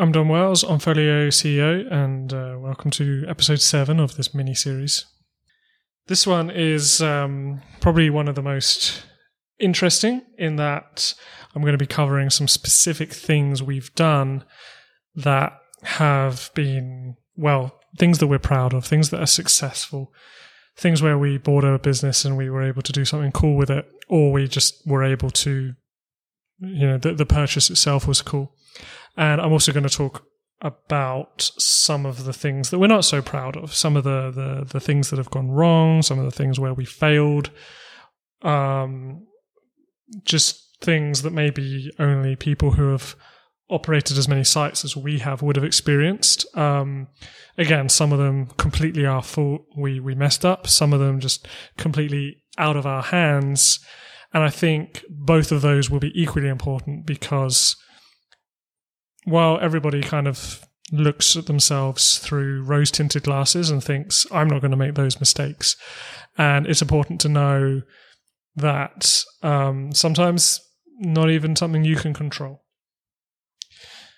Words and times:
I'm 0.00 0.12
Dom 0.12 0.30
Wells, 0.30 0.64
Onfolio 0.64 1.28
CEO, 1.28 1.86
and 1.92 2.32
uh, 2.32 2.56
welcome 2.58 2.90
to 2.92 3.26
episode 3.28 3.60
seven 3.60 4.00
of 4.00 4.16
this 4.16 4.34
mini 4.34 4.54
series. 4.54 5.04
This 6.06 6.26
one 6.26 6.48
is 6.48 7.02
um, 7.02 7.60
probably 7.82 8.08
one 8.08 8.26
of 8.26 8.34
the 8.34 8.40
most 8.40 9.02
interesting 9.58 10.22
in 10.38 10.56
that 10.56 11.12
I'm 11.54 11.60
going 11.60 11.74
to 11.74 11.78
be 11.78 11.84
covering 11.84 12.30
some 12.30 12.48
specific 12.48 13.12
things 13.12 13.62
we've 13.62 13.94
done 13.94 14.42
that 15.16 15.52
have 15.82 16.50
been, 16.54 17.16
well, 17.36 17.78
things 17.98 18.20
that 18.20 18.28
we're 18.28 18.38
proud 18.38 18.72
of, 18.72 18.86
things 18.86 19.10
that 19.10 19.20
are 19.20 19.26
successful, 19.26 20.14
things 20.78 21.02
where 21.02 21.18
we 21.18 21.36
bought 21.36 21.64
a 21.64 21.78
business 21.78 22.24
and 22.24 22.38
we 22.38 22.48
were 22.48 22.62
able 22.62 22.80
to 22.80 22.92
do 22.92 23.04
something 23.04 23.32
cool 23.32 23.54
with 23.54 23.68
it, 23.68 23.86
or 24.08 24.32
we 24.32 24.48
just 24.48 24.80
were 24.86 25.04
able 25.04 25.28
to, 25.28 25.74
you 26.58 26.86
know, 26.86 26.96
the, 26.96 27.12
the 27.12 27.26
purchase 27.26 27.68
itself 27.68 28.08
was 28.08 28.22
cool. 28.22 28.54
And 29.16 29.40
I'm 29.40 29.52
also 29.52 29.72
going 29.72 29.88
to 29.88 29.94
talk 29.94 30.24
about 30.62 31.50
some 31.58 32.04
of 32.04 32.24
the 32.24 32.32
things 32.32 32.70
that 32.70 32.78
we're 32.78 32.86
not 32.86 33.04
so 33.04 33.22
proud 33.22 33.56
of, 33.56 33.74
some 33.74 33.96
of 33.96 34.04
the 34.04 34.30
the, 34.30 34.64
the 34.64 34.80
things 34.80 35.10
that 35.10 35.16
have 35.16 35.30
gone 35.30 35.50
wrong, 35.50 36.02
some 36.02 36.18
of 36.18 36.24
the 36.24 36.30
things 36.30 36.60
where 36.60 36.74
we 36.74 36.84
failed, 36.84 37.50
um, 38.42 39.26
just 40.24 40.76
things 40.80 41.22
that 41.22 41.32
maybe 41.32 41.90
only 41.98 42.36
people 42.36 42.72
who 42.72 42.90
have 42.90 43.14
operated 43.70 44.18
as 44.18 44.28
many 44.28 44.44
sites 44.44 44.84
as 44.84 44.96
we 44.96 45.20
have 45.20 45.42
would 45.42 45.56
have 45.56 45.64
experienced. 45.64 46.44
Um, 46.56 47.08
again, 47.56 47.88
some 47.88 48.12
of 48.12 48.18
them 48.18 48.46
completely 48.58 49.06
our 49.06 49.22
fault. 49.22 49.62
We 49.76 50.00
we 50.00 50.14
messed 50.14 50.44
up. 50.44 50.66
Some 50.66 50.92
of 50.92 51.00
them 51.00 51.20
just 51.20 51.46
completely 51.78 52.42
out 52.58 52.76
of 52.76 52.86
our 52.86 53.02
hands. 53.02 53.80
And 54.32 54.42
I 54.44 54.50
think 54.50 55.04
both 55.08 55.50
of 55.50 55.62
those 55.62 55.90
will 55.90 56.00
be 56.00 56.12
equally 56.20 56.48
important 56.48 57.06
because 57.06 57.76
while 59.30 59.58
everybody 59.60 60.02
kind 60.02 60.28
of 60.28 60.66
looks 60.92 61.36
at 61.36 61.46
themselves 61.46 62.18
through 62.18 62.62
rose 62.64 62.90
tinted 62.90 63.22
glasses 63.22 63.70
and 63.70 63.82
thinks, 63.82 64.26
I'm 64.32 64.48
not 64.48 64.60
going 64.60 64.72
to 64.72 64.76
make 64.76 64.94
those 64.94 65.20
mistakes. 65.20 65.76
And 66.36 66.66
it's 66.66 66.82
important 66.82 67.20
to 67.22 67.28
know 67.28 67.82
that 68.56 69.24
um, 69.42 69.92
sometimes 69.92 70.60
not 70.98 71.30
even 71.30 71.56
something 71.56 71.84
you 71.84 71.96
can 71.96 72.12
control. 72.12 72.64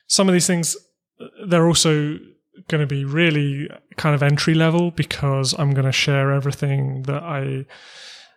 Some 0.07 0.29
of 0.29 0.33
these 0.33 0.47
things, 0.47 0.77
they're 1.47 1.67
also 1.67 2.19
going 2.69 2.81
to 2.81 2.87
be 2.87 3.05
really 3.05 3.69
kind 3.97 4.15
of 4.15 4.23
entry 4.23 4.55
level 4.55 4.91
because 4.91 5.55
I'm 5.59 5.73
going 5.73 5.87
to 5.87 5.93
share 5.93 6.33
everything 6.33 7.03
that 7.03 7.23
I 7.23 7.67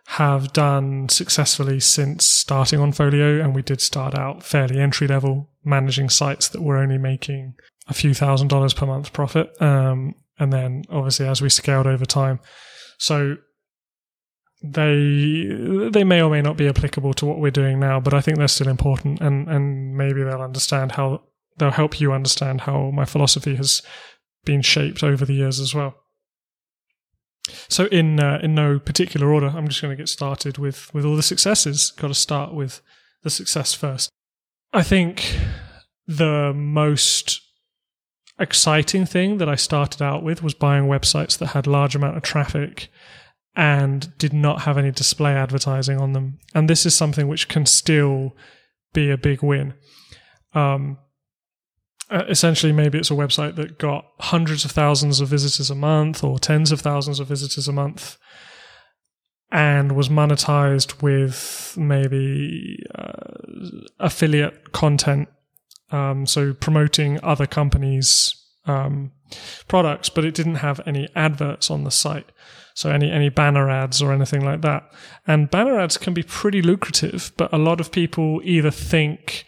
have 0.06 0.52
done 0.52 1.08
successfully 1.08 1.80
since 1.80 2.26
starting 2.26 2.78
Onfolio. 2.78 3.42
And 3.42 3.54
we 3.54 3.62
did 3.62 3.80
start 3.80 4.14
out 4.14 4.42
fairly 4.42 4.78
entry 4.78 5.08
level, 5.08 5.50
managing 5.66 6.08
sites 6.08 6.48
that 6.48 6.62
were 6.62 6.78
only 6.78 6.96
making 6.96 7.54
a 7.88 7.94
few 7.94 8.14
thousand 8.14 8.48
dollars 8.48 8.72
per 8.72 8.86
month 8.86 9.12
profit. 9.12 9.50
Um, 9.60 10.14
and 10.38 10.52
then 10.52 10.84
obviously 10.90 11.26
as 11.26 11.42
we 11.42 11.48
scaled 11.48 11.86
over 11.86 12.04
time. 12.04 12.40
So 12.98 13.36
they 14.62 15.46
they 15.90 16.04
may 16.04 16.22
or 16.22 16.30
may 16.30 16.40
not 16.40 16.56
be 16.56 16.68
applicable 16.68 17.14
to 17.14 17.26
what 17.26 17.38
we're 17.38 17.50
doing 17.50 17.78
now, 17.78 18.00
but 18.00 18.14
I 18.14 18.20
think 18.20 18.38
they're 18.38 18.48
still 18.48 18.68
important 18.68 19.20
and, 19.20 19.48
and 19.48 19.96
maybe 19.96 20.22
they'll 20.22 20.40
understand 20.40 20.92
how 20.92 21.22
they'll 21.58 21.70
help 21.70 22.00
you 22.00 22.12
understand 22.12 22.62
how 22.62 22.90
my 22.90 23.04
philosophy 23.04 23.56
has 23.56 23.82
been 24.44 24.62
shaped 24.62 25.02
over 25.02 25.24
the 25.24 25.34
years 25.34 25.60
as 25.60 25.74
well. 25.74 25.94
So 27.68 27.86
in 27.86 28.18
uh, 28.18 28.40
in 28.42 28.54
no 28.54 28.78
particular 28.78 29.32
order, 29.32 29.48
I'm 29.48 29.68
just 29.68 29.82
going 29.82 29.96
to 29.96 30.00
get 30.00 30.08
started 30.08 30.58
with 30.58 30.92
with 30.94 31.04
all 31.04 31.16
the 31.16 31.22
successes. 31.22 31.92
Got 31.92 32.08
to 32.08 32.14
start 32.14 32.54
with 32.54 32.80
the 33.22 33.30
success 33.30 33.74
first. 33.74 34.10
I 34.72 34.82
think 34.82 35.38
the 36.06 36.52
most 36.54 37.40
exciting 38.38 39.06
thing 39.06 39.38
that 39.38 39.48
I 39.48 39.54
started 39.54 40.02
out 40.02 40.22
with 40.22 40.42
was 40.42 40.54
buying 40.54 40.84
websites 40.84 41.38
that 41.38 41.48
had 41.48 41.66
large 41.66 41.94
amount 41.94 42.16
of 42.16 42.22
traffic 42.22 42.88
and 43.54 44.16
did 44.18 44.34
not 44.34 44.62
have 44.62 44.76
any 44.76 44.90
display 44.90 45.32
advertising 45.32 45.98
on 45.98 46.12
them. 46.12 46.38
And 46.54 46.68
this 46.68 46.84
is 46.84 46.94
something 46.94 47.26
which 47.26 47.48
can 47.48 47.64
still 47.64 48.36
be 48.92 49.10
a 49.10 49.16
big 49.16 49.42
win. 49.42 49.74
Um, 50.52 50.98
uh, 52.10 52.24
essentially 52.28 52.72
maybe 52.72 52.98
it's 52.98 53.10
a 53.10 53.14
website 53.14 53.56
that 53.56 53.78
got 53.78 54.06
hundreds 54.20 54.64
of 54.64 54.70
thousands 54.70 55.20
of 55.20 55.28
visitors 55.28 55.70
a 55.70 55.74
month 55.74 56.22
or 56.22 56.38
tens 56.38 56.70
of 56.70 56.80
thousands 56.80 57.18
of 57.18 57.26
visitors 57.26 57.66
a 57.66 57.72
month 57.72 58.16
and 59.50 59.92
was 59.92 60.08
monetized 60.08 61.02
with 61.02 61.74
maybe 61.78 62.82
uh, 62.94 63.30
affiliate 64.00 64.72
content 64.72 65.28
um, 65.90 66.26
so 66.26 66.52
promoting 66.52 67.18
other 67.22 67.46
companies 67.46 68.34
um, 68.66 69.12
products 69.68 70.08
but 70.08 70.24
it 70.24 70.34
didn't 70.34 70.56
have 70.56 70.80
any 70.86 71.08
adverts 71.14 71.70
on 71.70 71.84
the 71.84 71.90
site 71.90 72.30
so 72.74 72.90
any 72.90 73.10
any 73.10 73.28
banner 73.28 73.70
ads 73.70 74.02
or 74.02 74.12
anything 74.12 74.44
like 74.44 74.62
that 74.62 74.82
and 75.26 75.50
banner 75.50 75.78
ads 75.78 75.96
can 75.96 76.12
be 76.12 76.22
pretty 76.22 76.60
lucrative 76.60 77.32
but 77.36 77.52
a 77.52 77.58
lot 77.58 77.80
of 77.80 77.92
people 77.92 78.40
either 78.44 78.70
think 78.70 79.44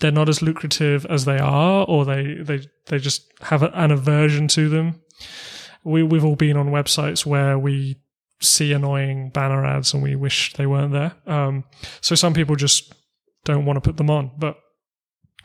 they're 0.00 0.10
not 0.10 0.28
as 0.28 0.42
lucrative 0.42 1.06
as 1.06 1.24
they 1.24 1.38
are, 1.38 1.84
or 1.84 2.04
they 2.04 2.34
they 2.34 2.60
they 2.86 2.98
just 2.98 3.32
have 3.42 3.62
an 3.62 3.90
aversion 3.90 4.48
to 4.48 4.68
them. 4.68 5.00
We 5.84 6.02
we've 6.02 6.24
all 6.24 6.36
been 6.36 6.56
on 6.56 6.68
websites 6.68 7.24
where 7.24 7.58
we 7.58 7.96
see 8.44 8.72
annoying 8.72 9.30
banner 9.30 9.64
ads 9.64 9.94
and 9.94 10.02
we 10.02 10.16
wish 10.16 10.52
they 10.54 10.66
weren't 10.66 10.92
there. 10.92 11.14
Um, 11.26 11.64
so 12.00 12.14
some 12.14 12.34
people 12.34 12.56
just 12.56 12.94
don't 13.44 13.64
want 13.64 13.76
to 13.76 13.80
put 13.80 13.96
them 13.96 14.10
on. 14.10 14.32
But 14.38 14.58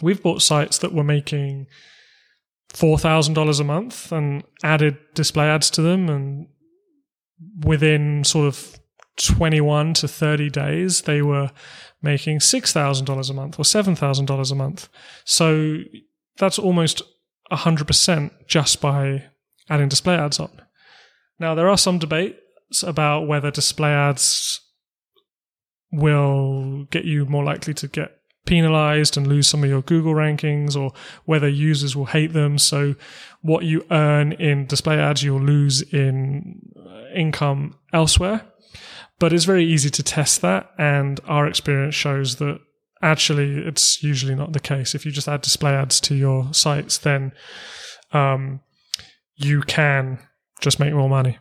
we've 0.02 0.22
bought 0.22 0.42
sites 0.42 0.78
that 0.80 0.94
were 0.94 1.04
making 1.04 1.68
four 2.70 3.00
thousand 3.00 3.34
dollars 3.34 3.60
a 3.60 3.64
month 3.64 4.12
and 4.12 4.44
added 4.64 4.98
display 5.16 5.48
ads 5.48 5.70
to 5.72 5.82
them, 5.82 6.10
and 6.10 6.48
within 7.64 8.24
sort 8.24 8.48
of 8.48 8.80
twenty 9.18 9.62
one 9.62 9.94
to 9.96 10.08
thirty 10.08 10.50
days, 10.50 11.04
they 11.04 11.22
were 11.22 11.52
making 12.02 12.40
$6,000 12.40 13.30
a 13.30 13.34
month 13.34 13.60
or 13.60 13.64
$7,000 13.64 14.52
a 14.52 14.56
month. 14.56 14.90
So 15.26 15.80
that's 16.38 16.60
almost 16.60 17.02
100% 17.52 18.32
just 18.48 18.80
by 18.82 19.26
adding 19.70 19.90
display 19.90 20.16
ads 20.16 20.40
on. 20.40 20.62
Now, 21.40 21.56
there 21.56 21.70
are 21.70 21.78
some 21.78 22.00
debates 22.00 22.40
about 22.86 23.28
whether 23.28 23.52
display 23.52 23.92
ads 23.92 24.62
will 25.92 26.86
get 26.92 27.06
you 27.06 27.26
more 27.26 27.44
likely 27.44 27.74
to 27.74 27.88
get 27.88 28.20
penalized 28.46 29.18
and 29.18 29.28
lose 29.28 29.48
some 29.48 29.64
of 29.64 29.70
your 29.70 29.82
Google 29.82 30.14
rankings 30.14 30.76
or 30.76 30.92
whether 31.26 31.48
users 31.48 31.96
will 31.96 32.06
hate 32.06 32.34
them. 32.34 32.58
So 32.58 32.96
what 33.42 33.64
you 33.64 33.86
earn 33.92 34.34
in 34.34 34.66
display 34.66 35.00
ads, 35.00 35.24
you'll 35.24 35.42
lose 35.42 35.82
in 35.82 36.62
income 37.14 37.76
elsewhere. 37.94 38.42
But 39.20 39.34
it's 39.34 39.46
very 39.46 39.66
easy 39.66 39.90
to 39.90 40.02
test 40.02 40.42
that, 40.42 40.72
and 40.78 41.20
our 41.28 41.46
experience 41.46 41.94
shows 41.94 42.38
that 42.38 42.60
actually 43.02 43.58
it's 43.58 44.02
usually 44.02 44.34
not 44.34 44.54
the 44.54 44.62
case. 44.62 44.96
If 44.96 45.06
you 45.06 45.12
just 45.12 45.28
add 45.28 45.42
display 45.42 45.74
ads 45.74 46.00
to 46.02 46.16
your 46.16 46.54
sites, 46.54 46.98
then 46.98 47.34
um, 48.14 48.62
you 49.36 49.62
can 49.62 50.20
just 50.62 50.80
make 50.80 50.94
more 50.94 51.10
money. 51.10 51.38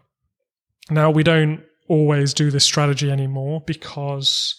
Now, 0.91 1.10
we 1.10 1.22
don't 1.22 1.62
always 1.88 2.34
do 2.34 2.50
this 2.50 2.65
strategy 2.65 3.10
anymore 3.10 3.62
because 3.66 4.54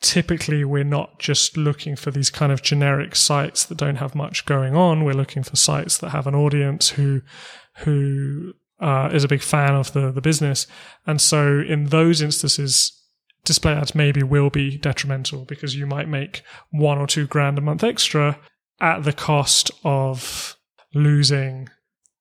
typically 0.00 0.64
we're 0.64 0.84
not 0.84 1.18
just 1.18 1.56
looking 1.56 1.96
for 1.96 2.10
these 2.10 2.30
kind 2.30 2.52
of 2.52 2.62
generic 2.62 3.16
sites 3.16 3.64
that 3.64 3.78
don't 3.78 3.96
have 3.96 4.14
much 4.14 4.44
going 4.46 4.74
on. 4.74 5.04
We're 5.04 5.14
looking 5.14 5.42
for 5.42 5.56
sites 5.56 5.98
that 5.98 6.10
have 6.10 6.26
an 6.26 6.34
audience 6.34 6.90
who 6.90 7.22
who 7.78 8.52
uh, 8.80 9.10
is 9.12 9.24
a 9.24 9.28
big 9.28 9.42
fan 9.42 9.74
of 9.74 9.92
the 9.92 10.10
the 10.10 10.20
business, 10.20 10.66
and 11.06 11.20
so 11.20 11.60
in 11.60 11.86
those 11.86 12.20
instances, 12.20 12.92
display 13.44 13.72
ads 13.72 13.94
maybe 13.94 14.22
will 14.22 14.50
be 14.50 14.76
detrimental 14.76 15.44
because 15.44 15.74
you 15.74 15.86
might 15.86 16.08
make 16.08 16.42
one 16.70 16.98
or 16.98 17.06
two 17.06 17.26
grand 17.26 17.58
a 17.58 17.62
month 17.62 17.82
extra 17.82 18.38
at 18.80 19.04
the 19.04 19.12
cost 19.12 19.70
of 19.84 20.56
losing 20.94 21.68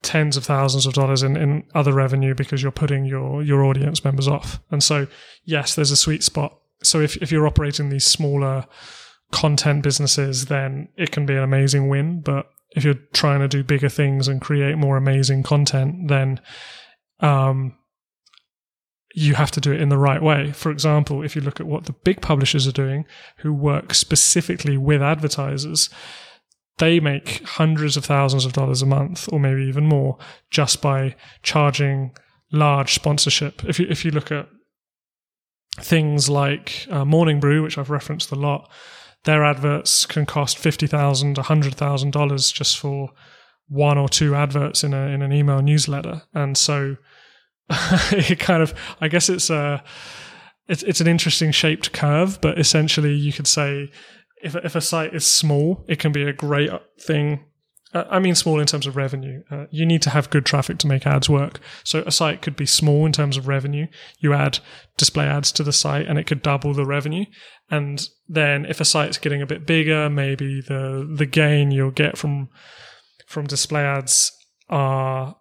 tens 0.05 0.37
of 0.37 0.45
thousands 0.45 0.85
of 0.85 0.93
dollars 0.93 1.23
in, 1.23 1.35
in 1.35 1.63
other 1.73 1.91
revenue 1.91 2.33
because 2.33 2.61
you're 2.61 2.71
putting 2.71 3.05
your 3.05 3.43
your 3.43 3.65
audience 3.65 4.03
members 4.05 4.27
off. 4.27 4.59
And 4.71 4.83
so 4.83 5.07
yes, 5.43 5.75
there's 5.75 5.91
a 5.91 5.97
sweet 5.97 6.23
spot. 6.23 6.57
So 6.83 7.01
if 7.01 7.17
if 7.17 7.31
you're 7.31 7.47
operating 7.47 7.89
these 7.89 8.05
smaller 8.05 8.65
content 9.31 9.83
businesses, 9.83 10.45
then 10.45 10.87
it 10.95 11.11
can 11.11 11.25
be 11.25 11.33
an 11.33 11.43
amazing 11.43 11.89
win. 11.89 12.21
But 12.21 12.49
if 12.75 12.83
you're 12.83 12.99
trying 13.13 13.39
to 13.39 13.47
do 13.47 13.63
bigger 13.63 13.89
things 13.89 14.27
and 14.27 14.39
create 14.39 14.77
more 14.77 14.97
amazing 14.97 15.43
content, 15.43 16.07
then 16.07 16.39
um, 17.21 17.75
you 19.15 19.33
have 19.33 19.51
to 19.51 19.61
do 19.61 19.71
it 19.71 19.81
in 19.81 19.89
the 19.89 19.97
right 19.97 20.21
way. 20.21 20.51
For 20.51 20.71
example, 20.71 21.23
if 21.23 21.35
you 21.35 21.41
look 21.41 21.59
at 21.59 21.67
what 21.67 21.85
the 21.85 21.93
big 21.93 22.21
publishers 22.21 22.67
are 22.67 22.73
doing, 22.73 23.05
who 23.37 23.53
work 23.53 23.93
specifically 23.93 24.77
with 24.77 25.01
advertisers, 25.01 25.89
they 26.77 26.99
make 26.99 27.43
hundreds 27.43 27.95
of 27.95 28.05
thousands 28.05 28.45
of 28.45 28.53
dollars 28.53 28.81
a 28.81 28.85
month, 28.85 29.29
or 29.31 29.39
maybe 29.39 29.63
even 29.63 29.85
more, 29.85 30.17
just 30.49 30.81
by 30.81 31.15
charging 31.41 32.11
large 32.51 32.93
sponsorship. 32.93 33.63
If 33.65 33.79
you 33.79 33.87
if 33.89 34.03
you 34.03 34.11
look 34.11 34.31
at 34.31 34.47
things 35.79 36.29
like 36.29 36.87
uh, 36.89 37.05
Morning 37.05 37.39
Brew, 37.39 37.63
which 37.63 37.77
I've 37.77 37.89
referenced 37.89 38.31
a 38.31 38.35
lot, 38.35 38.69
their 39.23 39.43
adverts 39.43 40.05
can 40.05 40.25
cost 40.25 40.57
fifty 40.57 40.87
thousand, 40.87 41.37
a 41.37 41.43
hundred 41.43 41.75
thousand 41.75 42.11
dollars 42.11 42.51
just 42.51 42.77
for 42.77 43.09
one 43.67 43.97
or 43.97 44.09
two 44.09 44.35
adverts 44.35 44.83
in 44.83 44.93
a 44.93 45.07
in 45.07 45.21
an 45.21 45.31
email 45.31 45.61
newsletter, 45.61 46.23
and 46.33 46.57
so 46.57 46.97
it 47.69 48.39
kind 48.39 48.61
of 48.61 48.73
I 48.99 49.07
guess 49.07 49.29
it's 49.29 49.49
a 49.49 49.83
it's 50.67 50.83
it's 50.83 51.01
an 51.01 51.07
interesting 51.07 51.51
shaped 51.51 51.93
curve, 51.93 52.39
but 52.41 52.59
essentially 52.59 53.13
you 53.13 53.31
could 53.31 53.47
say 53.47 53.89
if 54.41 54.55
if 54.55 54.75
a 54.75 54.81
site 54.81 55.13
is 55.13 55.25
small, 55.25 55.83
it 55.87 55.99
can 55.99 56.11
be 56.11 56.23
a 56.23 56.33
great 56.33 56.69
thing. 56.99 57.45
Uh, 57.93 58.03
I 58.09 58.19
mean, 58.19 58.35
small 58.35 58.59
in 58.59 58.67
terms 58.67 58.87
of 58.87 58.97
revenue. 58.97 59.43
Uh, 59.49 59.65
you 59.71 59.85
need 59.85 60.01
to 60.01 60.09
have 60.09 60.29
good 60.29 60.45
traffic 60.45 60.77
to 60.79 60.87
make 60.87 61.07
ads 61.07 61.29
work. 61.29 61.61
So 61.83 62.03
a 62.05 62.11
site 62.11 62.41
could 62.41 62.55
be 62.55 62.65
small 62.65 63.05
in 63.05 63.13
terms 63.13 63.37
of 63.37 63.47
revenue. 63.47 63.87
You 64.19 64.33
add 64.33 64.59
display 64.97 65.27
ads 65.27 65.51
to 65.53 65.63
the 65.63 65.71
site, 65.71 66.05
and 66.07 66.19
it 66.19 66.27
could 66.27 66.41
double 66.41 66.73
the 66.73 66.85
revenue. 66.85 67.25
And 67.71 68.07
then 68.27 68.65
if 68.65 68.81
a 68.81 68.85
site's 68.85 69.17
getting 69.17 69.41
a 69.41 69.47
bit 69.47 69.65
bigger, 69.65 70.09
maybe 70.09 70.61
the 70.61 71.09
the 71.15 71.25
gain 71.25 71.71
you'll 71.71 71.91
get 71.91 72.17
from 72.17 72.49
from 73.27 73.45
display 73.45 73.81
ads 73.81 74.31
are 74.69 75.35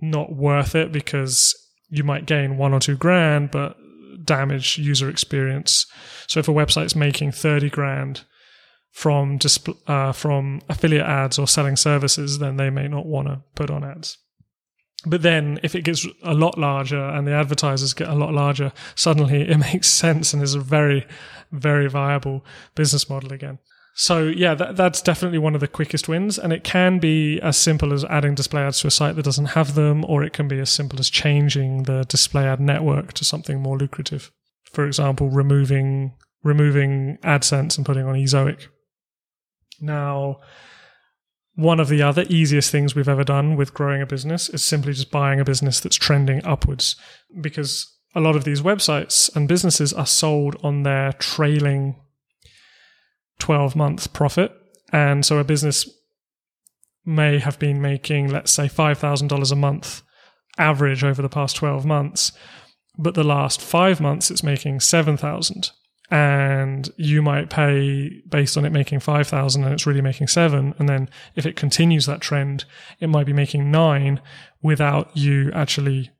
not 0.00 0.34
worth 0.34 0.74
it 0.74 0.92
because 0.92 1.54
you 1.88 2.04
might 2.04 2.26
gain 2.26 2.56
one 2.56 2.72
or 2.72 2.80
two 2.80 2.96
grand, 2.96 3.50
but 3.50 3.76
damage 4.24 4.78
user 4.78 5.08
experience. 5.08 5.86
So 6.26 6.40
if 6.40 6.48
a 6.48 6.52
website's 6.52 6.96
making 6.96 7.32
30 7.32 7.70
grand 7.70 8.24
from 8.90 9.38
disp- 9.38 9.88
uh, 9.88 10.12
from 10.12 10.60
affiliate 10.68 11.06
ads 11.06 11.38
or 11.38 11.46
selling 11.46 11.76
services, 11.76 12.38
then 12.38 12.56
they 12.56 12.70
may 12.70 12.88
not 12.88 13.06
want 13.06 13.28
to 13.28 13.42
put 13.54 13.70
on 13.70 13.84
ads. 13.84 14.18
But 15.06 15.22
then 15.22 15.58
if 15.62 15.74
it 15.74 15.84
gets 15.84 16.06
a 16.22 16.34
lot 16.34 16.58
larger 16.58 17.02
and 17.02 17.26
the 17.26 17.32
advertisers 17.32 17.94
get 17.94 18.08
a 18.08 18.14
lot 18.14 18.34
larger, 18.34 18.72
suddenly 18.94 19.42
it 19.48 19.58
makes 19.58 19.88
sense 19.88 20.32
and 20.32 20.42
is 20.42 20.54
a 20.54 20.60
very, 20.60 21.06
very 21.52 21.88
viable 21.88 22.44
business 22.74 23.08
model 23.08 23.32
again. 23.32 23.58
So 23.94 24.28
yeah, 24.28 24.54
that, 24.54 24.76
that's 24.76 25.02
definitely 25.02 25.38
one 25.38 25.54
of 25.54 25.60
the 25.60 25.68
quickest 25.68 26.08
wins, 26.08 26.38
and 26.38 26.52
it 26.52 26.64
can 26.64 26.98
be 26.98 27.40
as 27.40 27.56
simple 27.56 27.92
as 27.92 28.04
adding 28.04 28.34
display 28.34 28.62
ads 28.62 28.80
to 28.80 28.86
a 28.86 28.90
site 28.90 29.16
that 29.16 29.24
doesn't 29.24 29.46
have 29.46 29.74
them, 29.74 30.04
or 30.04 30.22
it 30.22 30.32
can 30.32 30.48
be 30.48 30.60
as 30.60 30.70
simple 30.70 30.98
as 31.00 31.10
changing 31.10 31.82
the 31.82 32.04
display 32.04 32.46
ad 32.46 32.60
network 32.60 33.12
to 33.14 33.24
something 33.24 33.60
more 33.60 33.76
lucrative. 33.76 34.30
For 34.72 34.86
example, 34.86 35.28
removing 35.28 36.14
removing 36.42 37.18
AdSense 37.22 37.76
and 37.76 37.84
putting 37.84 38.06
on 38.06 38.14
Ezoic. 38.14 38.68
Now, 39.80 40.40
one 41.54 41.80
of 41.80 41.88
the 41.88 42.00
other 42.00 42.24
easiest 42.30 42.70
things 42.70 42.94
we've 42.94 43.08
ever 43.08 43.24
done 43.24 43.56
with 43.56 43.74
growing 43.74 44.00
a 44.00 44.06
business 44.06 44.48
is 44.48 44.62
simply 44.62 44.94
just 44.94 45.10
buying 45.10 45.40
a 45.40 45.44
business 45.44 45.80
that's 45.80 45.96
trending 45.96 46.42
upwards, 46.44 46.96
because 47.40 47.94
a 48.14 48.20
lot 48.20 48.36
of 48.36 48.44
these 48.44 48.62
websites 48.62 49.34
and 49.36 49.48
businesses 49.48 49.92
are 49.92 50.06
sold 50.06 50.56
on 50.62 50.82
their 50.82 51.12
trailing 51.14 51.96
12 53.40 53.74
month 53.74 54.12
profit. 54.12 54.52
And 54.92 55.24
so 55.24 55.38
a 55.38 55.44
business 55.44 55.88
may 57.04 57.38
have 57.38 57.58
been 57.58 57.80
making, 57.80 58.28
let's 58.28 58.52
say, 58.52 58.66
$5,000 58.66 59.52
a 59.52 59.56
month 59.56 60.02
average 60.58 61.02
over 61.02 61.22
the 61.22 61.28
past 61.28 61.56
12 61.56 61.84
months, 61.84 62.32
but 62.98 63.14
the 63.14 63.24
last 63.24 63.60
five 63.60 64.00
months 64.00 64.30
it's 64.30 64.42
making 64.42 64.80
7,000 64.80 65.70
and 66.10 66.90
you 66.96 67.22
might 67.22 67.50
pay 67.50 68.10
based 68.28 68.56
on 68.56 68.64
it 68.64 68.72
making 68.72 68.98
5000 68.98 69.62
and 69.62 69.72
it's 69.72 69.86
really 69.86 70.00
making 70.00 70.26
7 70.26 70.74
and 70.78 70.88
then 70.88 71.08
if 71.36 71.46
it 71.46 71.54
continues 71.54 72.06
that 72.06 72.20
trend 72.20 72.64
it 72.98 73.06
might 73.06 73.26
be 73.26 73.32
making 73.32 73.70
9 73.70 74.20
without 74.60 75.16
you 75.16 75.52
actually 75.52 76.10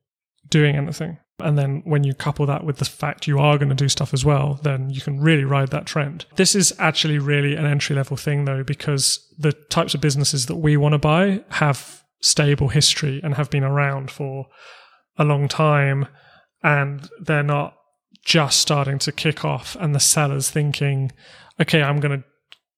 doing 0.48 0.76
anything 0.76 1.18
and 1.40 1.58
then 1.58 1.82
when 1.84 2.04
you 2.04 2.14
couple 2.14 2.46
that 2.46 2.64
with 2.64 2.78
the 2.78 2.84
fact 2.84 3.26
you 3.26 3.38
are 3.38 3.58
going 3.58 3.68
to 3.68 3.74
do 3.74 3.88
stuff 3.88 4.12
as 4.14 4.24
well, 4.24 4.60
then 4.62 4.90
you 4.90 5.00
can 5.00 5.20
really 5.20 5.44
ride 5.44 5.70
that 5.70 5.86
trend. 5.86 6.26
This 6.36 6.54
is 6.54 6.72
actually 6.78 7.18
really 7.18 7.56
an 7.56 7.66
entry 7.66 7.96
level 7.96 8.16
thing 8.16 8.44
though, 8.44 8.62
because 8.62 9.18
the 9.38 9.52
types 9.52 9.94
of 9.94 10.00
businesses 10.00 10.46
that 10.46 10.56
we 10.56 10.76
want 10.76 10.92
to 10.92 10.98
buy 10.98 11.42
have 11.50 12.02
stable 12.20 12.68
history 12.68 13.20
and 13.22 13.34
have 13.34 13.50
been 13.50 13.64
around 13.64 14.10
for 14.10 14.46
a 15.16 15.24
long 15.24 15.48
time. 15.48 16.06
And 16.62 17.08
they're 17.20 17.42
not 17.42 17.74
just 18.24 18.60
starting 18.60 18.98
to 18.98 19.12
kick 19.12 19.44
off 19.44 19.76
and 19.80 19.94
the 19.94 20.00
seller's 20.00 20.50
thinking, 20.50 21.10
okay, 21.58 21.82
I'm 21.82 22.00
going 22.00 22.20
to 22.20 22.24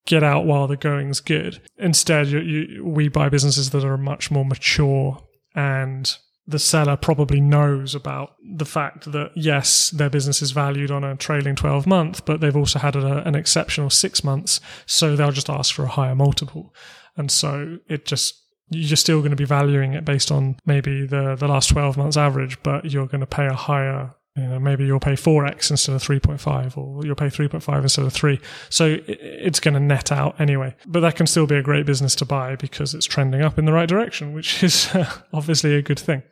get 0.07 0.23
out 0.23 0.47
while 0.47 0.67
the 0.67 0.77
going's 0.77 1.21
good. 1.21 1.61
Instead, 1.79 2.29
you, 2.29 2.41
you, 2.41 2.85
we 2.85 3.09
buy 3.09 3.29
businesses 3.29 3.71
that 3.71 3.85
are 3.85 3.99
much 3.99 4.31
more 4.31 4.45
mature 4.45 5.19
and 5.55 6.17
the 6.47 6.59
seller 6.59 6.97
probably 6.97 7.41
knows 7.41 7.95
about 7.95 8.35
the 8.57 8.65
fact 8.65 9.13
that 9.13 9.31
yes, 9.37 9.91
their 9.91 10.11
business 10.11 10.43
is 10.43 10.51
valued 10.51 10.91
on 10.91 11.05
a 11.05 11.17
trailing 11.17 11.55
12 11.55 11.87
month, 11.87 12.25
but 12.25 12.41
they've 12.41 12.57
also 12.57 12.79
had 12.79 12.97
a, 12.97 13.27
an 13.27 13.35
exceptional 13.35 13.91
six 13.91 14.25
months. 14.25 14.61
So 14.87 15.15
they'll 15.15 15.31
just 15.31 15.51
ask 15.51 15.75
for 15.75 15.85
a 15.85 15.89
higher 15.89 16.15
multiple. 16.15 16.75
And 17.17 17.31
so 17.31 17.79
it 17.89 18.07
just, 18.07 18.35
you're 18.71 18.97
still 18.97 19.21
going 19.21 19.31
to 19.31 19.37
be 19.37 19.45
valuing 19.45 19.93
it 19.95 20.05
based 20.05 20.33
on 20.33 20.57
maybe 20.67 21.07
the, 21.07 21.37
the 21.37 21.47
last 21.47 21.69
12 21.69 21.97
months 21.97 22.17
average, 22.17 22.61
but 22.63 22.91
you're 22.91 23.07
going 23.07 23.21
to 23.21 23.27
pay 23.27 23.47
a 23.47 23.55
higher 23.55 24.15
you 24.37 24.45
know, 24.45 24.59
maybe 24.59 24.85
you'll 24.87 25.01
pay 25.01 25.13
4x 25.13 25.71
instead 25.71 25.95
of 25.95 26.03
3.5 26.03 26.79
or 26.79 27.05
you'll 27.05 27.15
pay 27.15 27.27
3.5 27.27 27.83
instead 27.83 28.07
of 28.07 28.13
3. 28.13 28.41
So 28.71 28.99
it's 29.07 29.61
going 29.61 29.75
to 29.75 29.81
net 29.81 30.11
out 30.11 30.41
anyway. 30.41 30.75
But 30.87 31.01
that 31.01 31.17
can 31.17 31.27
still 31.27 31.47
be 31.47 31.57
a 31.57 31.63
great 31.63 31.85
business 31.85 32.15
to 32.17 32.25
buy 32.25 32.57
because 32.57 32.95
it's 32.95 33.05
trending 33.05 33.43
up 33.43 33.59
in 33.59 33.67
the 33.67 33.75
right 33.75 33.89
direction, 33.89 34.33
which 34.33 34.63
is 34.63 34.89
uh, 34.95 35.21
obviously 35.35 35.75
a 35.75 35.83
good 35.83 35.99
thing. 35.99 36.23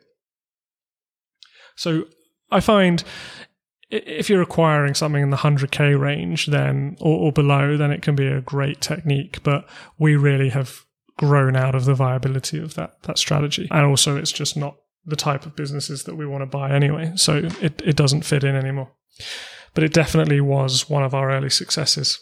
So 1.75 2.05
I 2.49 2.59
find 2.59 3.03
if 3.91 4.29
you're 4.29 4.41
acquiring 4.41 4.95
something 4.95 5.21
in 5.21 5.29
the 5.29 5.37
100k 5.37 5.99
range 5.99 6.47
then 6.47 6.95
or, 6.99 7.25
or 7.25 7.31
below 7.31 7.75
then 7.75 7.91
it 7.91 8.01
can 8.01 8.15
be 8.15 8.27
a 8.27 8.41
great 8.41 8.81
technique, 8.81 9.43
but 9.43 9.67
we 9.99 10.15
really 10.15 10.49
have 10.49 10.85
grown 11.17 11.55
out 11.55 11.75
of 11.75 11.85
the 11.85 11.93
viability 11.93 12.57
of 12.57 12.73
that 12.73 13.03
that 13.03 13.19
strategy. 13.19 13.67
And 13.69 13.85
also 13.85 14.17
it's 14.17 14.31
just 14.31 14.57
not 14.57 14.77
the 15.05 15.15
type 15.15 15.45
of 15.45 15.55
businesses 15.55 16.03
that 16.03 16.15
we 16.15 16.25
want 16.25 16.41
to 16.41 16.45
buy 16.45 16.71
anyway. 16.71 17.11
So 17.15 17.49
it, 17.61 17.81
it 17.83 17.95
doesn't 17.95 18.25
fit 18.25 18.43
in 18.43 18.55
anymore. 18.55 18.91
But 19.73 19.83
it 19.83 19.93
definitely 19.93 20.41
was 20.41 20.89
one 20.89 21.03
of 21.03 21.13
our 21.13 21.31
early 21.31 21.49
successes. 21.49 22.19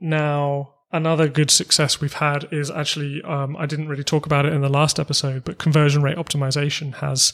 Now, 0.00 0.74
another 0.92 1.28
good 1.28 1.50
success 1.50 2.00
we've 2.00 2.14
had 2.14 2.48
is 2.52 2.70
actually, 2.70 3.22
um, 3.22 3.56
I 3.56 3.66
didn't 3.66 3.88
really 3.88 4.04
talk 4.04 4.26
about 4.26 4.46
it 4.46 4.52
in 4.52 4.60
the 4.60 4.68
last 4.68 4.98
episode, 4.98 5.44
but 5.44 5.58
conversion 5.58 6.02
rate 6.02 6.16
optimization 6.16 6.94
has 6.96 7.32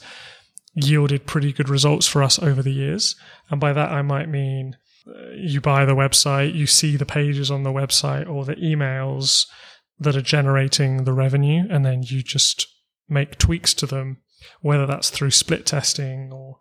yielded 0.74 1.26
pretty 1.26 1.52
good 1.52 1.68
results 1.68 2.06
for 2.06 2.22
us 2.22 2.38
over 2.38 2.62
the 2.62 2.72
years. 2.72 3.14
And 3.50 3.60
by 3.60 3.72
that, 3.72 3.92
I 3.92 4.02
might 4.02 4.28
mean 4.28 4.76
uh, 5.06 5.30
you 5.36 5.60
buy 5.60 5.84
the 5.84 5.94
website, 5.94 6.54
you 6.54 6.66
see 6.66 6.96
the 6.96 7.06
pages 7.06 7.50
on 7.50 7.62
the 7.62 7.72
website 7.72 8.28
or 8.28 8.44
the 8.44 8.56
emails 8.56 9.46
that 10.00 10.16
are 10.16 10.22
generating 10.22 11.04
the 11.04 11.12
revenue, 11.12 11.64
and 11.70 11.84
then 11.84 12.02
you 12.02 12.22
just 12.22 12.66
make 13.08 13.38
tweaks 13.38 13.74
to 13.74 13.86
them 13.86 14.18
whether 14.60 14.86
that's 14.86 15.10
through 15.10 15.30
split 15.30 15.66
testing 15.66 16.32
or 16.32 16.58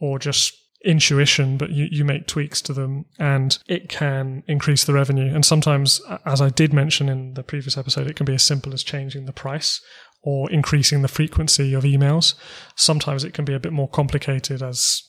or 0.00 0.18
just 0.18 0.54
intuition, 0.84 1.56
but 1.56 1.70
you, 1.70 1.88
you 1.90 2.04
make 2.04 2.26
tweaks 2.26 2.62
to 2.62 2.72
them 2.72 3.04
and 3.18 3.58
it 3.66 3.88
can 3.88 4.42
increase 4.46 4.84
the 4.84 4.92
revenue. 4.92 5.34
And 5.34 5.44
sometimes, 5.44 6.00
as 6.24 6.40
I 6.40 6.48
did 6.48 6.72
mention 6.72 7.08
in 7.08 7.34
the 7.34 7.42
previous 7.42 7.76
episode, 7.76 8.06
it 8.06 8.16
can 8.16 8.26
be 8.26 8.34
as 8.34 8.44
simple 8.44 8.72
as 8.72 8.82
changing 8.82 9.26
the 9.26 9.32
price 9.32 9.80
or 10.22 10.50
increasing 10.50 11.02
the 11.02 11.08
frequency 11.08 11.74
of 11.74 11.84
emails. 11.84 12.34
Sometimes 12.76 13.24
it 13.24 13.34
can 13.34 13.44
be 13.44 13.54
a 13.54 13.60
bit 13.60 13.72
more 13.72 13.88
complicated 13.88 14.62
as 14.62 15.02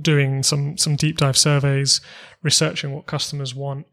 doing 0.00 0.42
some, 0.42 0.76
some 0.78 0.96
deep 0.96 1.18
dive 1.18 1.36
surveys, 1.36 2.00
researching 2.42 2.92
what 2.92 3.06
customers 3.06 3.54
want. 3.54 3.86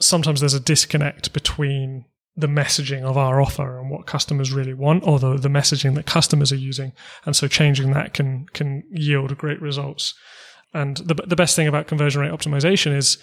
Sometimes 0.00 0.40
there's 0.40 0.54
a 0.54 0.60
disconnect 0.60 1.32
between 1.32 2.04
the 2.34 2.46
messaging 2.46 3.02
of 3.02 3.18
our 3.18 3.40
offer 3.40 3.78
and 3.78 3.90
what 3.90 4.06
customers 4.06 4.52
really 4.52 4.74
want 4.74 5.06
or 5.06 5.18
the, 5.18 5.36
the 5.36 5.48
messaging 5.48 5.94
that 5.94 6.06
customers 6.06 6.50
are 6.50 6.56
using. 6.56 6.92
And 7.26 7.36
so 7.36 7.46
changing 7.46 7.92
that 7.92 8.14
can, 8.14 8.46
can 8.54 8.84
yield 8.90 9.36
great 9.36 9.60
results. 9.60 10.14
And 10.72 10.96
the, 10.98 11.14
the 11.14 11.36
best 11.36 11.54
thing 11.54 11.68
about 11.68 11.86
conversion 11.86 12.22
rate 12.22 12.32
optimization 12.32 12.96
is 12.96 13.18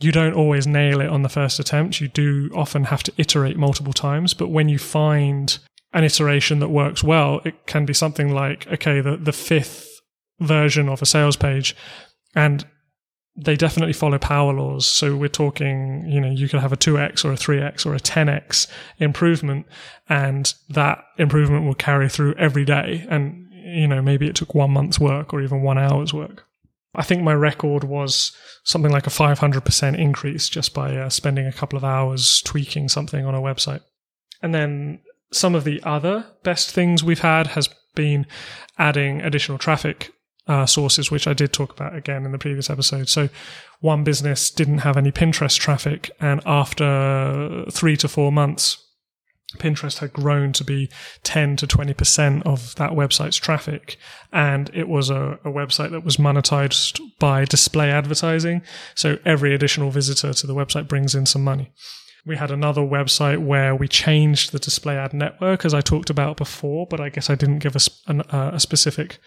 you 0.00 0.12
don't 0.12 0.32
always 0.32 0.66
nail 0.66 1.00
it 1.00 1.08
on 1.08 1.22
the 1.22 1.28
first 1.28 1.58
attempt. 1.58 2.00
You 2.00 2.08
do 2.08 2.50
often 2.54 2.84
have 2.84 3.02
to 3.02 3.12
iterate 3.18 3.56
multiple 3.56 3.92
times. 3.92 4.32
But 4.32 4.48
when 4.48 4.68
you 4.68 4.78
find 4.78 5.58
an 5.92 6.04
iteration 6.04 6.60
that 6.60 6.68
works 6.68 7.02
well, 7.02 7.40
it 7.44 7.66
can 7.66 7.84
be 7.84 7.94
something 7.94 8.32
like, 8.32 8.66
okay, 8.68 9.00
the, 9.00 9.16
the 9.16 9.32
fifth 9.32 10.00
version 10.40 10.88
of 10.88 11.02
a 11.02 11.06
sales 11.06 11.36
page 11.36 11.74
and 12.34 12.64
they 13.40 13.56
definitely 13.56 13.92
follow 13.92 14.18
power 14.18 14.52
laws. 14.52 14.84
So 14.84 15.14
we're 15.14 15.28
talking, 15.28 16.04
you 16.08 16.20
know, 16.20 16.30
you 16.30 16.48
could 16.48 16.60
have 16.60 16.72
a 16.72 16.76
2x 16.76 17.24
or 17.24 17.32
a 17.32 17.36
3x 17.36 17.86
or 17.86 17.94
a 17.94 18.00
10x 18.00 18.66
improvement, 18.98 19.66
and 20.08 20.52
that 20.68 21.04
improvement 21.18 21.64
will 21.64 21.74
carry 21.74 22.08
through 22.08 22.34
every 22.34 22.64
day. 22.64 23.06
And, 23.08 23.46
you 23.52 23.86
know, 23.86 24.02
maybe 24.02 24.26
it 24.26 24.34
took 24.34 24.54
one 24.54 24.72
month's 24.72 24.98
work 24.98 25.32
or 25.32 25.40
even 25.40 25.62
one 25.62 25.78
hour's 25.78 26.12
work. 26.12 26.46
I 26.96 27.04
think 27.04 27.22
my 27.22 27.34
record 27.34 27.84
was 27.84 28.32
something 28.64 28.90
like 28.90 29.06
a 29.06 29.10
500% 29.10 29.96
increase 29.96 30.48
just 30.48 30.74
by 30.74 30.96
uh, 30.96 31.08
spending 31.08 31.46
a 31.46 31.52
couple 31.52 31.76
of 31.76 31.84
hours 31.84 32.42
tweaking 32.42 32.88
something 32.88 33.24
on 33.24 33.36
a 33.36 33.40
website. 33.40 33.82
And 34.42 34.52
then 34.52 35.00
some 35.30 35.54
of 35.54 35.62
the 35.62 35.80
other 35.84 36.26
best 36.42 36.72
things 36.72 37.04
we've 37.04 37.20
had 37.20 37.48
has 37.48 37.68
been 37.94 38.26
adding 38.78 39.20
additional 39.20 39.58
traffic 39.58 40.12
uh, 40.48 40.66
sources, 40.66 41.10
which 41.10 41.26
I 41.26 41.34
did 41.34 41.52
talk 41.52 41.72
about 41.72 41.94
again 41.94 42.24
in 42.24 42.32
the 42.32 42.38
previous 42.38 42.70
episode. 42.70 43.08
So, 43.08 43.28
one 43.80 44.02
business 44.02 44.50
didn't 44.50 44.78
have 44.78 44.96
any 44.96 45.12
Pinterest 45.12 45.58
traffic, 45.58 46.10
and 46.20 46.40
after 46.46 47.64
three 47.70 47.96
to 47.98 48.08
four 48.08 48.32
months, 48.32 48.82
Pinterest 49.56 49.98
had 49.98 50.12
grown 50.12 50.52
to 50.52 50.64
be 50.64 50.90
10 51.22 51.56
to 51.56 51.66
20% 51.66 52.42
of 52.44 52.74
that 52.74 52.90
website's 52.90 53.36
traffic. 53.36 53.96
And 54.30 54.70
it 54.74 54.88
was 54.88 55.08
a, 55.08 55.38
a, 55.42 55.48
website 55.48 55.90
that 55.92 56.04
was 56.04 56.18
monetized 56.18 57.00
by 57.18 57.46
display 57.46 57.90
advertising. 57.90 58.60
So 58.94 59.18
every 59.24 59.54
additional 59.54 59.90
visitor 59.90 60.34
to 60.34 60.46
the 60.46 60.54
website 60.54 60.86
brings 60.86 61.14
in 61.14 61.24
some 61.24 61.44
money. 61.44 61.72
We 62.28 62.36
had 62.36 62.50
another 62.50 62.82
website 62.82 63.38
where 63.38 63.74
we 63.74 63.88
changed 63.88 64.52
the 64.52 64.58
display 64.58 64.98
ad 64.98 65.14
network, 65.14 65.64
as 65.64 65.72
I 65.72 65.80
talked 65.80 66.10
about 66.10 66.36
before, 66.36 66.86
but 66.86 67.00
I 67.00 67.08
guess 67.08 67.30
I 67.30 67.34
didn't 67.34 67.60
give 67.60 67.74
a, 67.74 67.80
an, 68.06 68.20
uh, 68.20 68.50
a 68.52 68.60
specific 68.60 69.18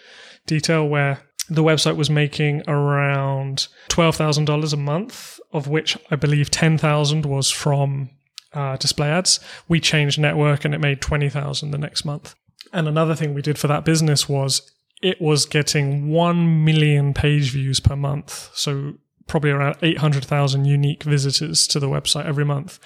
detail 0.46 0.88
where 0.88 1.24
the 1.50 1.64
website 1.64 1.96
was 1.96 2.12
making 2.12 2.62
around 2.68 3.68
$12,000 3.90 4.74
a 4.74 4.78
month, 4.78 5.40
of 5.52 5.68
which 5.68 5.98
I 6.12 6.16
believe 6.16 6.52
10,000 6.52 7.26
was 7.26 7.50
from 7.50 8.12
uh, 8.54 8.78
display 8.78 9.10
ads. 9.10 9.40
We 9.68 9.80
changed 9.80 10.20
network 10.20 10.64
and 10.64 10.76
it 10.76 10.80
made 10.80 11.02
20,000 11.02 11.72
the 11.72 11.80
next 11.80 12.06
month. 12.06 12.36
And 12.72 12.88
another 12.88 13.16
thing 13.16 13.34
we 13.34 13.42
did 13.42 13.58
for 13.58 13.68
that 13.68 13.84
business 13.84 14.30
was 14.30 14.62
it 15.02 15.20
was 15.20 15.48
getting 15.48 16.10
1 16.10 16.64
million 16.64 17.16
page 17.16 17.52
views 17.52 17.80
per 17.80 17.96
month. 17.96 18.52
So 18.54 18.94
probably 19.32 19.52
around 19.52 19.78
800,000 19.82 20.66
unique 20.66 21.04
visitors 21.04 21.66
to 21.68 21.80
the 21.80 21.90
website 21.90 22.26
every 22.26 22.46
month. 22.46 22.80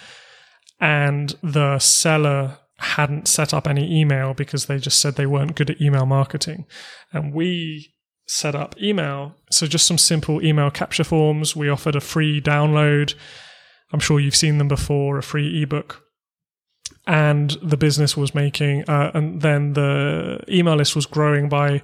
And 0.79 1.35
the 1.41 1.79
seller 1.79 2.57
hadn't 2.77 3.27
set 3.27 3.53
up 3.53 3.67
any 3.67 3.99
email 3.99 4.33
because 4.33 4.65
they 4.65 4.77
just 4.77 4.99
said 4.99 5.15
they 5.15 5.25
weren't 5.25 5.55
good 5.55 5.69
at 5.69 5.81
email 5.81 6.05
marketing. 6.05 6.65
And 7.11 7.33
we 7.33 7.93
set 8.27 8.55
up 8.55 8.81
email. 8.81 9.35
So 9.51 9.67
just 9.67 9.85
some 9.87 9.97
simple 9.97 10.43
email 10.43 10.71
capture 10.71 11.03
forms. 11.03 11.55
We 11.55 11.69
offered 11.69 11.95
a 11.95 12.01
free 12.01 12.41
download 12.41 13.15
I'm 13.91 13.99
sure 13.99 14.19
you've 14.19 14.35
seen 14.35 14.57
them 14.57 14.67
before, 14.67 15.17
a 15.17 15.23
free 15.23 15.61
ebook. 15.61 16.03
And 17.07 17.51
the 17.61 17.77
business 17.77 18.17
was 18.17 18.33
making, 18.33 18.83
uh, 18.89 19.11
and 19.13 19.41
then 19.41 19.73
the 19.73 20.43
email 20.49 20.75
list 20.75 20.95
was 20.95 21.05
growing 21.05 21.49
by 21.49 21.81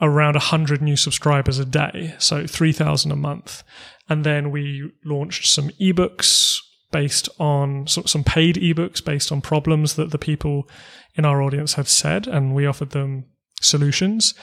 around 0.00 0.34
100 0.34 0.80
new 0.80 0.96
subscribers 0.96 1.58
a 1.58 1.64
day, 1.64 2.14
so 2.18 2.46
3,000 2.46 3.10
a 3.10 3.16
month. 3.16 3.62
And 4.08 4.24
then 4.24 4.50
we 4.50 4.90
launched 5.04 5.48
some 5.48 5.70
ebooks 5.80 6.56
based 6.90 7.28
on 7.38 7.86
some 7.86 8.24
paid 8.24 8.56
ebooks 8.56 9.04
based 9.04 9.30
on 9.30 9.40
problems 9.40 9.94
that 9.94 10.10
the 10.10 10.18
people 10.18 10.68
in 11.14 11.24
our 11.24 11.42
audience 11.42 11.74
had 11.74 11.88
said, 11.88 12.26
and 12.26 12.54
we 12.54 12.66
offered 12.66 12.90
them 12.90 13.26
solutions. 13.60 14.34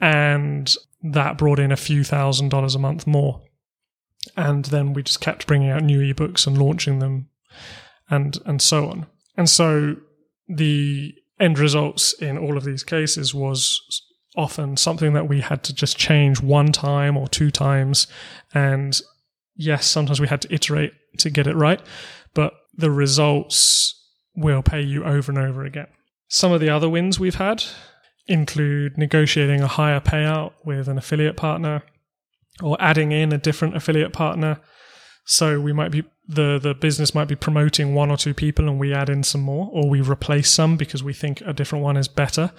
And 0.00 0.74
that 1.04 1.38
brought 1.38 1.58
in 1.58 1.70
a 1.70 1.76
few 1.76 2.02
thousand 2.02 2.48
dollars 2.48 2.74
a 2.74 2.78
month 2.78 3.06
more 3.06 3.42
and 4.36 4.66
then 4.66 4.92
we 4.92 5.02
just 5.02 5.20
kept 5.20 5.46
bringing 5.46 5.70
out 5.70 5.82
new 5.82 6.00
ebooks 6.00 6.46
and 6.46 6.58
launching 6.58 6.98
them 6.98 7.28
and 8.10 8.38
and 8.46 8.60
so 8.62 8.88
on 8.88 9.06
and 9.36 9.48
so 9.48 9.96
the 10.48 11.14
end 11.38 11.58
results 11.58 12.12
in 12.14 12.38
all 12.38 12.56
of 12.56 12.64
these 12.64 12.82
cases 12.82 13.34
was 13.34 13.80
often 14.36 14.76
something 14.76 15.12
that 15.12 15.28
we 15.28 15.40
had 15.40 15.62
to 15.62 15.74
just 15.74 15.96
change 15.96 16.40
one 16.40 16.72
time 16.72 17.16
or 17.16 17.28
two 17.28 17.50
times 17.50 18.06
and 18.52 19.00
yes 19.54 19.86
sometimes 19.86 20.20
we 20.20 20.28
had 20.28 20.40
to 20.40 20.52
iterate 20.52 20.92
to 21.18 21.30
get 21.30 21.46
it 21.46 21.54
right 21.54 21.80
but 22.34 22.54
the 22.76 22.90
results 22.90 23.94
will 24.34 24.62
pay 24.62 24.80
you 24.80 25.04
over 25.04 25.30
and 25.30 25.38
over 25.38 25.64
again 25.64 25.86
some 26.28 26.52
of 26.52 26.60
the 26.60 26.68
other 26.68 26.88
wins 26.88 27.20
we've 27.20 27.36
had 27.36 27.62
include 28.26 28.96
negotiating 28.96 29.60
a 29.60 29.66
higher 29.66 30.00
payout 30.00 30.52
with 30.64 30.88
an 30.88 30.98
affiliate 30.98 31.36
partner 31.36 31.82
or 32.62 32.76
adding 32.80 33.12
in 33.12 33.32
a 33.32 33.38
different 33.38 33.76
affiliate 33.76 34.12
partner. 34.12 34.60
So 35.26 35.60
we 35.60 35.72
might 35.72 35.90
be 35.90 36.04
the 36.26 36.58
the 36.58 36.74
business 36.74 37.14
might 37.14 37.28
be 37.28 37.36
promoting 37.36 37.94
one 37.94 38.10
or 38.10 38.16
two 38.16 38.32
people 38.32 38.68
and 38.68 38.78
we 38.78 38.94
add 38.94 39.10
in 39.10 39.22
some 39.22 39.42
more 39.42 39.68
or 39.72 39.88
we 39.88 40.00
replace 40.00 40.50
some 40.50 40.76
because 40.76 41.02
we 41.02 41.12
think 41.12 41.42
a 41.42 41.52
different 41.52 41.84
one 41.84 41.96
is 41.96 42.08
better. 42.08 42.52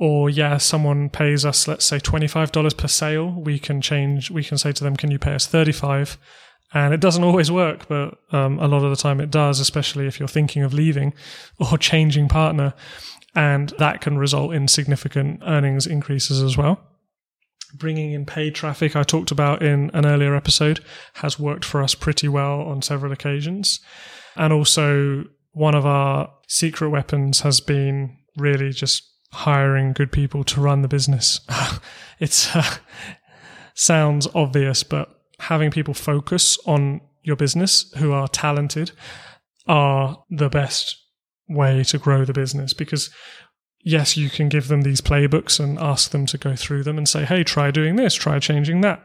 Or 0.00 0.30
yeah, 0.30 0.56
someone 0.56 1.10
pays 1.10 1.44
us 1.44 1.68
let's 1.68 1.84
say 1.84 1.98
$25 1.98 2.76
per 2.76 2.88
sale, 2.88 3.30
we 3.30 3.58
can 3.58 3.80
change 3.80 4.30
we 4.30 4.42
can 4.42 4.58
say 4.58 4.72
to 4.72 4.82
them 4.82 4.96
can 4.96 5.10
you 5.10 5.18
pay 5.18 5.34
us 5.34 5.46
35 5.46 6.18
and 6.72 6.94
it 6.94 7.00
doesn't 7.00 7.24
always 7.24 7.50
work, 7.50 7.88
but 7.88 8.18
um, 8.32 8.58
a 8.60 8.68
lot 8.68 8.84
of 8.84 8.90
the 8.90 8.96
time 8.96 9.20
it 9.20 9.30
does, 9.30 9.58
especially 9.58 10.06
if 10.06 10.20
you're 10.20 10.28
thinking 10.28 10.62
of 10.62 10.72
leaving 10.72 11.12
or 11.58 11.76
changing 11.78 12.28
partner. 12.28 12.74
And 13.34 13.72
that 13.78 14.00
can 14.00 14.18
result 14.18 14.54
in 14.54 14.66
significant 14.66 15.40
earnings 15.46 15.86
increases 15.86 16.42
as 16.42 16.56
well 16.56 16.80
bringing 17.74 18.12
in 18.12 18.26
paid 18.26 18.54
traffic 18.54 18.96
I 18.96 19.02
talked 19.02 19.30
about 19.30 19.62
in 19.62 19.90
an 19.94 20.06
earlier 20.06 20.34
episode 20.34 20.80
has 21.14 21.38
worked 21.38 21.64
for 21.64 21.82
us 21.82 21.94
pretty 21.94 22.28
well 22.28 22.62
on 22.62 22.82
several 22.82 23.12
occasions. 23.12 23.80
And 24.36 24.52
also, 24.52 25.24
one 25.52 25.74
of 25.74 25.86
our 25.86 26.32
secret 26.48 26.90
weapons 26.90 27.40
has 27.40 27.60
been 27.60 28.16
really 28.36 28.70
just 28.70 29.09
hiring 29.32 29.92
good 29.92 30.12
people 30.12 30.44
to 30.44 30.60
run 30.60 30.82
the 30.82 30.88
business. 30.88 31.40
it 32.20 32.50
uh, 32.54 32.76
sounds 33.74 34.26
obvious, 34.34 34.82
but 34.82 35.20
having 35.38 35.70
people 35.70 35.94
focus 35.94 36.58
on 36.66 37.00
your 37.22 37.36
business 37.36 37.92
who 37.98 38.12
are 38.12 38.28
talented 38.28 38.92
are 39.66 40.22
the 40.30 40.48
best 40.48 40.96
way 41.48 41.84
to 41.84 41.98
grow 41.98 42.24
the 42.24 42.32
business 42.32 42.72
because 42.72 43.10
yes, 43.82 44.16
you 44.16 44.30
can 44.30 44.48
give 44.48 44.68
them 44.68 44.82
these 44.82 45.00
playbooks 45.00 45.58
and 45.58 45.78
ask 45.78 46.10
them 46.10 46.26
to 46.26 46.38
go 46.38 46.54
through 46.54 46.82
them 46.82 46.98
and 46.98 47.08
say, 47.08 47.24
hey, 47.24 47.42
try 47.42 47.70
doing 47.70 47.96
this, 47.96 48.14
try 48.14 48.38
changing 48.38 48.80
that. 48.82 49.02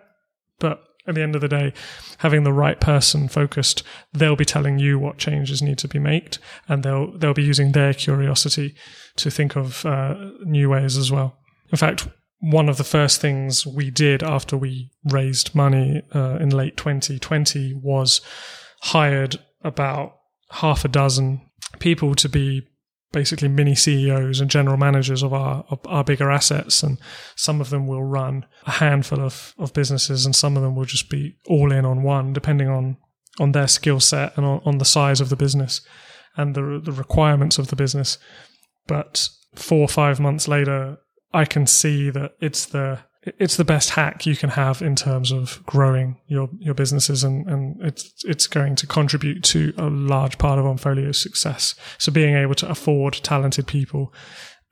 But 0.60 0.84
at 1.08 1.16
the 1.16 1.22
end 1.22 1.36
of 1.36 1.42
the 1.42 1.48
day, 1.48 1.74
having 2.20 2.44
the 2.44 2.54
right 2.54 2.80
person 2.80 3.28
focused, 3.28 3.84
they'll 4.14 4.36
be 4.36 4.46
telling 4.46 4.80
you 4.80 4.98
what 4.98 5.18
changes 5.18 5.62
need 5.62 5.78
to 5.80 5.88
be 5.88 6.00
made, 6.00 6.38
and 6.68 6.84
they'll 6.84 7.12
they'll 7.18 7.34
be 7.34 7.44
using 7.44 7.72
their 7.72 7.94
curiosity 7.94 8.76
to 9.18 9.30
think 9.30 9.56
of 9.56 9.86
uh, 9.86 10.16
new 10.44 10.70
ways 10.70 10.98
as 10.98 11.12
well. 11.12 11.38
In 11.72 11.78
fact, 11.78 12.08
one 12.40 12.70
of 12.70 12.78
the 12.78 12.84
first 12.84 13.22
things 13.22 13.66
we 13.66 13.90
did 13.90 14.22
after 14.22 14.58
we 14.58 14.92
raised 15.04 15.56
money 15.56 16.04
uh, 16.14 16.38
in 16.40 16.50
late 16.50 16.78
2020 16.78 17.74
was 17.82 18.22
hired 18.82 19.38
about 19.64 20.18
half 20.52 20.86
a 20.86 20.88
dozen 20.88 21.42
people 21.80 22.14
to 22.16 22.30
be 22.30 22.68
basically 23.16 23.48
mini 23.48 23.74
CEOs 23.74 24.42
and 24.42 24.52
general 24.52 24.76
managers 24.76 25.24
of 25.24 25.34
our 25.34 25.66
of 25.70 25.80
our 25.86 26.04
bigger 26.04 26.30
assets, 26.30 26.84
and 26.84 27.00
some 27.36 27.62
of 27.62 27.70
them 27.72 27.88
will 27.88 28.04
run 28.04 28.46
a 28.68 28.72
handful 28.72 29.22
of, 29.22 29.56
of 29.58 29.74
businesses, 29.74 30.26
and 30.26 30.36
some 30.36 30.58
of 30.58 30.62
them 30.62 30.76
will 30.76 30.86
just 30.86 31.10
be 31.10 31.38
all 31.48 31.72
in 31.72 31.86
on 31.86 32.04
one, 32.04 32.34
depending 32.34 32.68
on 32.68 32.98
on 33.40 33.54
their 33.54 33.68
skill 33.68 34.00
set 34.00 34.38
and 34.38 34.46
on, 34.46 34.62
on 34.66 34.78
the 34.78 34.86
size 34.86 35.20
of 35.22 35.30
the 35.30 35.36
business 35.36 35.82
and 36.36 36.56
the 36.56 36.82
the 36.84 36.92
requirements 36.92 37.58
of 37.58 37.68
the 37.68 37.76
business. 37.76 38.18
But 38.86 39.30
four 39.56 39.80
or 39.80 39.88
five 39.88 40.20
months 40.20 40.48
later, 40.48 40.98
I 41.34 41.46
can 41.46 41.66
see 41.66 42.10
that 42.10 42.34
it's 42.42 42.66
the 42.66 43.00
it's 43.39 43.58
the 43.58 43.65
best 43.65 43.91
hack 43.91 44.25
you 44.25 44.36
can 44.36 44.51
have 44.51 44.82
in 44.82 44.96
terms 44.96 45.32
of 45.32 45.63
growing 45.65 46.17
your, 46.27 46.50
your 46.60 46.74
businesses 46.74 47.24
and, 47.24 47.48
and 47.48 47.82
it's, 47.82 48.24
it's 48.25 48.48
going 48.48 48.75
to 48.75 48.88
contribute 48.88 49.44
to 49.44 49.74
a 49.77 49.89
large 49.89 50.38
part 50.38 50.60
of 50.60 50.65
Onfolio's 50.65 51.22
success. 51.22 51.75
So 51.98 52.12
being 52.12 52.36
able 52.36 52.55
to 52.55 52.70
afford 52.70 53.13
talented 53.15 53.67
people 53.67 54.13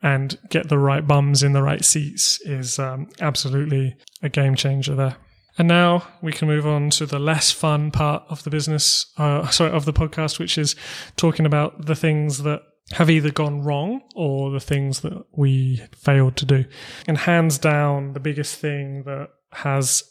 and 0.02 0.38
get 0.50 0.68
the 0.68 0.78
right 0.78 1.06
bums 1.06 1.42
in 1.42 1.52
the 1.52 1.62
right 1.62 1.84
seats 1.84 2.40
is 2.42 2.78
um, 2.78 3.08
absolutely 3.20 3.96
a 4.22 4.28
game 4.28 4.54
changer 4.54 4.94
there. 4.94 5.16
And 5.56 5.68
now 5.68 6.06
we 6.20 6.32
can 6.32 6.48
move 6.48 6.66
on 6.66 6.90
to 6.90 7.06
the 7.06 7.18
less 7.18 7.50
fun 7.52 7.90
part 7.90 8.24
of 8.28 8.42
the 8.42 8.50
business, 8.50 9.06
uh, 9.18 9.48
sorry, 9.48 9.70
of 9.70 9.84
the 9.84 9.92
podcast, 9.92 10.38
which 10.38 10.58
is 10.58 10.74
talking 11.16 11.46
about 11.46 11.86
the 11.86 11.94
things 11.94 12.42
that 12.42 12.62
have 12.92 13.10
either 13.10 13.30
gone 13.30 13.62
wrong 13.62 14.02
or 14.14 14.50
the 14.50 14.60
things 14.60 15.00
that 15.00 15.24
we 15.32 15.82
failed 15.96 16.36
to 16.36 16.44
do. 16.44 16.64
And 17.06 17.16
hands 17.16 17.58
down, 17.58 18.12
the 18.12 18.20
biggest 18.20 18.56
thing 18.58 19.04
that 19.04 19.30
has 19.52 20.02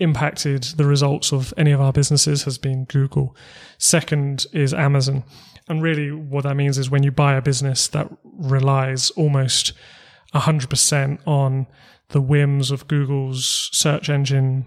impacted 0.00 0.62
the 0.62 0.86
results 0.86 1.32
of 1.32 1.52
any 1.56 1.72
of 1.72 1.80
our 1.80 1.92
businesses 1.92 2.44
has 2.44 2.56
been 2.56 2.84
Google. 2.84 3.36
Second 3.78 4.46
is 4.52 4.72
Amazon. 4.72 5.24
And 5.68 5.82
really, 5.82 6.10
what 6.10 6.44
that 6.44 6.56
means 6.56 6.78
is 6.78 6.90
when 6.90 7.02
you 7.02 7.10
buy 7.10 7.34
a 7.34 7.42
business 7.42 7.88
that 7.88 8.10
relies 8.24 9.10
almost 9.10 9.72
100% 10.34 11.18
on 11.26 11.66
the 12.08 12.20
whims 12.20 12.70
of 12.70 12.88
Google's 12.88 13.68
search 13.72 14.08
engine 14.08 14.64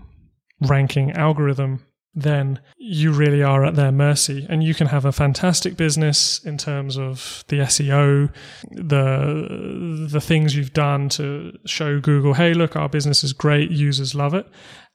ranking 0.61 1.11
algorithm 1.11 1.85
then 2.15 2.59
you 2.77 3.11
really 3.11 3.41
are 3.41 3.65
at 3.65 3.75
their 3.75 3.91
mercy. 3.91 4.45
And 4.49 4.63
you 4.63 4.73
can 4.73 4.87
have 4.87 5.05
a 5.05 5.11
fantastic 5.11 5.75
business 5.75 6.43
in 6.43 6.57
terms 6.57 6.97
of 6.97 7.43
the 7.47 7.59
SEO, 7.59 8.31
the 8.71 10.07
the 10.09 10.21
things 10.21 10.55
you've 10.55 10.73
done 10.73 11.09
to 11.09 11.57
show 11.65 11.99
Google, 11.99 12.35
hey, 12.35 12.53
look, 12.53 12.75
our 12.75 12.89
business 12.89 13.23
is 13.23 13.33
great, 13.33 13.71
users 13.71 14.13
love 14.13 14.33
it. 14.33 14.47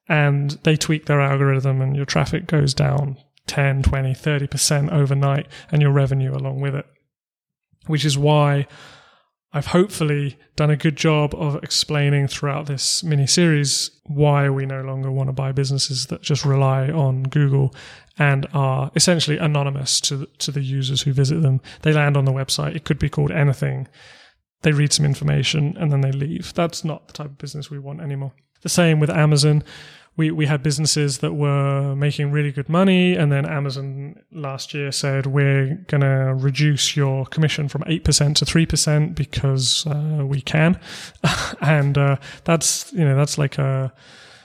And 0.08 0.52
they 0.62 0.76
tweak 0.76 1.06
their 1.06 1.20
algorithm 1.20 1.82
and 1.82 1.96
your 1.96 2.06
traffic 2.06 2.46
goes 2.46 2.72
down 2.72 3.18
10, 3.46 3.82
20, 3.82 4.14
30% 4.14 4.92
overnight 4.92 5.48
and 5.70 5.82
your 5.82 5.90
revenue 5.90 6.34
along 6.34 6.60
with 6.60 6.74
it. 6.74 6.86
Which 7.86 8.04
is 8.04 8.16
why 8.16 8.66
I've 9.52 9.66
hopefully 9.66 10.38
done 10.56 10.70
a 10.70 10.76
good 10.76 10.96
job 10.96 11.34
of 11.34 11.56
explaining 11.62 12.28
throughout 12.28 12.66
this 12.66 13.02
mini 13.02 13.26
series 13.26 13.90
why 14.04 14.50
we 14.50 14.66
no 14.66 14.82
longer 14.82 15.10
want 15.10 15.28
to 15.28 15.32
buy 15.32 15.52
businesses 15.52 16.06
that 16.06 16.20
just 16.20 16.44
rely 16.44 16.90
on 16.90 17.22
Google 17.22 17.74
and 18.18 18.46
are 18.52 18.90
essentially 18.94 19.38
anonymous 19.38 20.00
to 20.02 20.18
the, 20.18 20.26
to 20.38 20.50
the 20.50 20.60
users 20.60 21.02
who 21.02 21.14
visit 21.14 21.40
them. 21.40 21.62
They 21.80 21.92
land 21.92 22.16
on 22.16 22.26
the 22.26 22.32
website. 22.32 22.76
It 22.76 22.84
could 22.84 22.98
be 22.98 23.08
called 23.08 23.30
anything. 23.30 23.88
They 24.62 24.72
read 24.72 24.92
some 24.92 25.06
information 25.06 25.76
and 25.78 25.90
then 25.90 26.02
they 26.02 26.12
leave. 26.12 26.52
That's 26.52 26.84
not 26.84 27.06
the 27.06 27.14
type 27.14 27.26
of 27.26 27.38
business 27.38 27.70
we 27.70 27.78
want 27.78 28.02
anymore. 28.02 28.32
The 28.62 28.68
same 28.68 29.00
with 29.00 29.08
Amazon 29.08 29.62
we, 30.18 30.32
we 30.32 30.46
had 30.46 30.64
businesses 30.64 31.18
that 31.18 31.34
were 31.34 31.94
making 31.94 32.32
really 32.32 32.50
good 32.50 32.68
money, 32.68 33.14
and 33.14 33.30
then 33.30 33.46
Amazon 33.46 34.16
last 34.32 34.74
year 34.74 34.90
said 34.90 35.26
we're 35.26 35.76
going 35.86 36.00
to 36.00 36.34
reduce 36.34 36.96
your 36.96 37.24
commission 37.26 37.68
from 37.68 37.84
eight 37.86 38.02
percent 38.02 38.36
to 38.38 38.44
three 38.44 38.66
percent 38.66 39.14
because 39.14 39.86
uh, 39.86 40.24
we 40.26 40.40
can, 40.40 40.78
and 41.60 41.96
uh, 41.96 42.16
that's 42.42 42.92
you 42.92 43.04
know 43.04 43.16
that's 43.16 43.38
like 43.38 43.58
a 43.58 43.92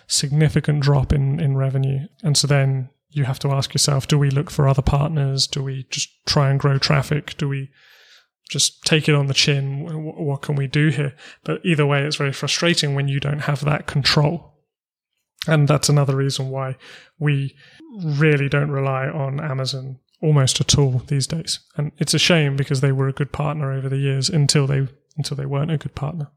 significant 0.06 0.82
drop 0.82 1.12
in 1.12 1.40
in 1.40 1.58
revenue, 1.58 2.08
and 2.22 2.38
so 2.38 2.46
then 2.46 2.90
you 3.10 3.24
have 3.24 3.40
to 3.40 3.50
ask 3.50 3.74
yourself: 3.74 4.08
Do 4.08 4.20
we 4.20 4.30
look 4.30 4.52
for 4.52 4.68
other 4.68 4.84
partners? 4.84 5.48
Do 5.48 5.64
we 5.64 5.88
just 5.90 6.10
try 6.28 6.52
and 6.52 6.60
grow 6.60 6.78
traffic? 6.78 7.36
Do 7.38 7.50
we 7.50 7.72
just 8.48 8.84
take 8.84 9.10
it 9.10 9.16
on 9.16 9.26
the 9.26 9.34
chin? 9.34 9.88
What 10.04 10.44
can 10.44 10.56
we 10.56 10.68
do 10.68 10.90
here? 10.90 11.16
But 11.44 11.66
either 11.66 11.88
way, 11.88 12.04
it's 12.04 12.18
very 12.18 12.34
frustrating 12.34 12.94
when 12.94 13.08
you 13.08 13.20
don't 13.20 13.40
have 13.40 13.66
that 13.66 13.88
control 13.88 14.53
and 15.48 15.68
that's 15.68 15.90
another 15.90 16.16
reason 16.16 16.50
why 16.50 16.78
we 17.20 17.56
really 18.02 18.50
don't 18.50 18.72
rely 18.72 19.08
on 19.08 19.40
Amazon 19.40 20.00
almost 20.22 20.62
at 20.62 20.78
all 20.78 21.00
these 21.08 21.28
days. 21.28 21.60
And 21.76 21.92
it's 21.98 22.14
a 22.14 22.20
shame 22.20 22.56
because 22.56 22.82
they 22.82 22.92
were 22.92 23.08
a 23.10 23.14
good 23.14 23.32
partner 23.32 23.72
over 23.74 23.90
the 23.90 23.98
years 23.98 24.30
until 24.30 24.68
they 24.68 24.88
until 25.18 25.38
they 25.38 25.46
weren't 25.46 25.70
a 25.72 25.78
good 25.78 25.94
partner. 25.94 26.32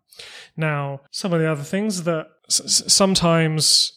Now, 0.57 1.01
some 1.11 1.33
of 1.33 1.41
the 1.41 1.51
other 1.51 1.63
things 1.63 2.03
that 2.03 2.27
s- 2.51 2.83
sometimes 2.93 3.93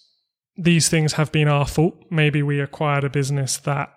these 0.56 0.88
things 0.90 1.14
have 1.14 1.32
been 1.32 1.48
our 1.50 1.66
fault. 1.66 1.96
Maybe 2.10 2.42
we 2.44 2.62
acquired 2.62 3.04
a 3.04 3.10
business 3.10 3.58
that 3.58 3.90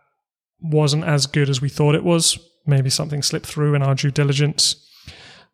wasn't 0.61 1.05
as 1.05 1.27
good 1.27 1.49
as 1.49 1.61
we 1.61 1.69
thought 1.69 1.95
it 1.95 2.05
was. 2.05 2.39
Maybe 2.67 2.91
something 2.91 3.23
slipped 3.23 3.47
through 3.47 3.75
in 3.75 3.83
our 3.83 3.95
due 3.95 4.11
diligence. 4.11 4.77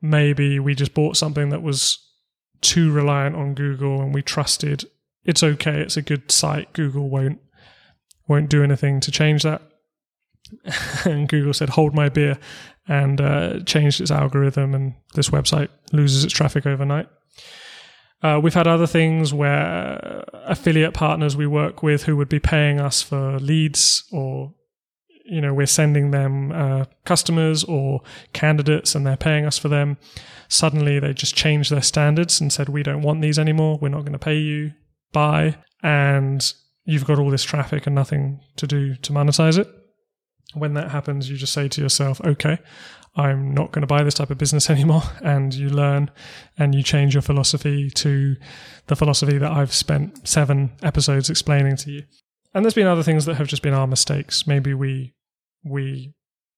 Maybe 0.01 0.59
we 0.59 0.75
just 0.75 0.95
bought 0.95 1.17
something 1.17 1.49
that 1.51 1.63
was 1.63 1.99
too 2.61 2.91
reliant 2.93 3.37
on 3.37 3.55
Google 3.55 4.01
and 4.01 4.15
we 4.15 4.23
trusted 4.23 4.85
it's 5.29 5.43
okay. 5.43 5.79
It's 5.81 5.99
a 5.99 6.03
good 6.03 6.33
site. 6.33 6.73
Google 6.73 7.11
won't 7.11 7.39
won't 8.27 8.49
do 8.49 8.65
anything 8.65 8.99
to 9.01 9.11
change 9.11 9.43
that. 9.43 9.63
and 11.05 11.29
Google 11.29 11.53
said, 11.53 11.69
"Hold 11.69 11.95
my 11.95 12.09
beer," 12.09 12.39
and 12.89 13.21
uh, 13.21 13.61
changed 13.61 14.01
its 14.01 14.11
algorithm, 14.11 14.75
and 14.75 14.95
this 15.15 15.29
website 15.29 15.69
loses 15.93 16.25
its 16.25 16.33
traffic 16.33 16.67
overnight. 16.67 17.09
Uh, 18.23 18.41
we've 18.43 18.55
had 18.55 18.67
other 18.67 18.87
things 18.87 19.33
where 19.33 20.25
affiliate 20.33 20.95
partners 20.95 21.37
we 21.37 21.47
work 21.47 21.83
with 21.83 22.05
who 22.05 22.17
would 22.17 22.29
be 22.29 22.41
paying 22.41 22.81
us 22.81 23.03
for 23.03 23.39
leads, 23.39 24.05
or 24.11 24.55
you 25.27 25.43
know, 25.43 25.53
we're 25.53 25.67
sending 25.67 26.11
them 26.11 26.53
uh, 26.53 26.87
customers 27.05 27.65
or 27.65 28.01
candidates, 28.33 28.95
and 28.95 29.07
they're 29.07 29.19
paying 29.19 29.45
us 29.45 29.59
for 29.59 29.69
them. 29.69 29.99
Suddenly, 30.49 30.99
they 31.01 31.13
just 31.13 31.35
changed 31.35 31.71
their 31.71 31.83
standards 31.83 32.41
and 32.41 32.51
said, 32.51 32.71
"We 32.71 32.83
don't 32.83 33.03
want 33.03 33.21
these 33.21 33.39
anymore. 33.39 33.79
We're 33.79 33.91
not 33.91 34.07
going 34.07 34.13
to 34.13 34.19
pay 34.19 34.39
you 34.39 34.73
buy 35.13 35.57
and 35.83 36.53
you've 36.85 37.05
got 37.05 37.19
all 37.19 37.31
this 37.31 37.45
traffic 37.45 37.87
and 37.87 37.95
nothing 37.95 38.41
to 38.57 38.67
do 38.67 38.95
to 38.97 39.13
monetize 39.13 39.59
it. 39.59 39.69
When 40.55 40.75
that 40.75 40.91
happens, 40.91 41.29
you 41.29 41.37
just 41.37 41.53
say 41.53 41.69
to 41.69 41.83
yourself, 41.83 42.21
okay, 42.25 42.59
I'm 43.15 43.53
not 43.53 43.73
going 43.73 43.83
to 43.83 43.87
buy 43.87 44.03
this 44.03 44.15
type 44.15 44.31
of 44.31 44.39
business 44.39 44.71
anymore. 44.71 45.03
And 45.23 45.53
you 45.53 45.69
learn 45.69 46.11
and 46.57 46.75
you 46.75 46.83
change 46.83 47.15
your 47.15 47.23
philosophy 47.23 47.91
to 47.91 48.37
the 48.87 48.97
philosophy 48.97 49.39
that 49.39 49.51
I've 49.51 49.75
spent 49.75 50.27
seven 50.27 50.73
episodes 50.83 51.29
explaining 51.29 51.77
to 51.79 51.91
you. 51.91 52.05
And 52.55 52.65
there's 52.65 52.75
been 52.75 52.87
other 52.87 53.03
things 53.03 53.27
that 53.27 53.35
have 53.35 53.47
just 53.47 53.63
been 53.63 53.75
our 53.75 53.87
mistakes. 53.87 54.47
Maybe 54.47 54.73
we, 54.73 55.15
we 55.63 56.15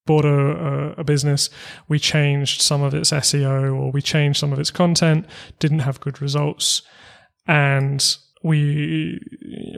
bought 0.06 0.24
a, 0.24 0.94
a, 0.98 1.04
business, 1.04 1.50
we 1.88 1.98
changed 1.98 2.62
some 2.62 2.82
of 2.82 2.94
its 2.94 3.10
SEO 3.10 3.74
or 3.74 3.90
we 3.90 4.00
changed 4.00 4.38
some 4.38 4.52
of 4.52 4.58
its 4.58 4.70
content, 4.70 5.26
didn't 5.58 5.80
have 5.80 6.00
good 6.00 6.22
results. 6.22 6.82
And 7.46 8.16
we 8.42 9.20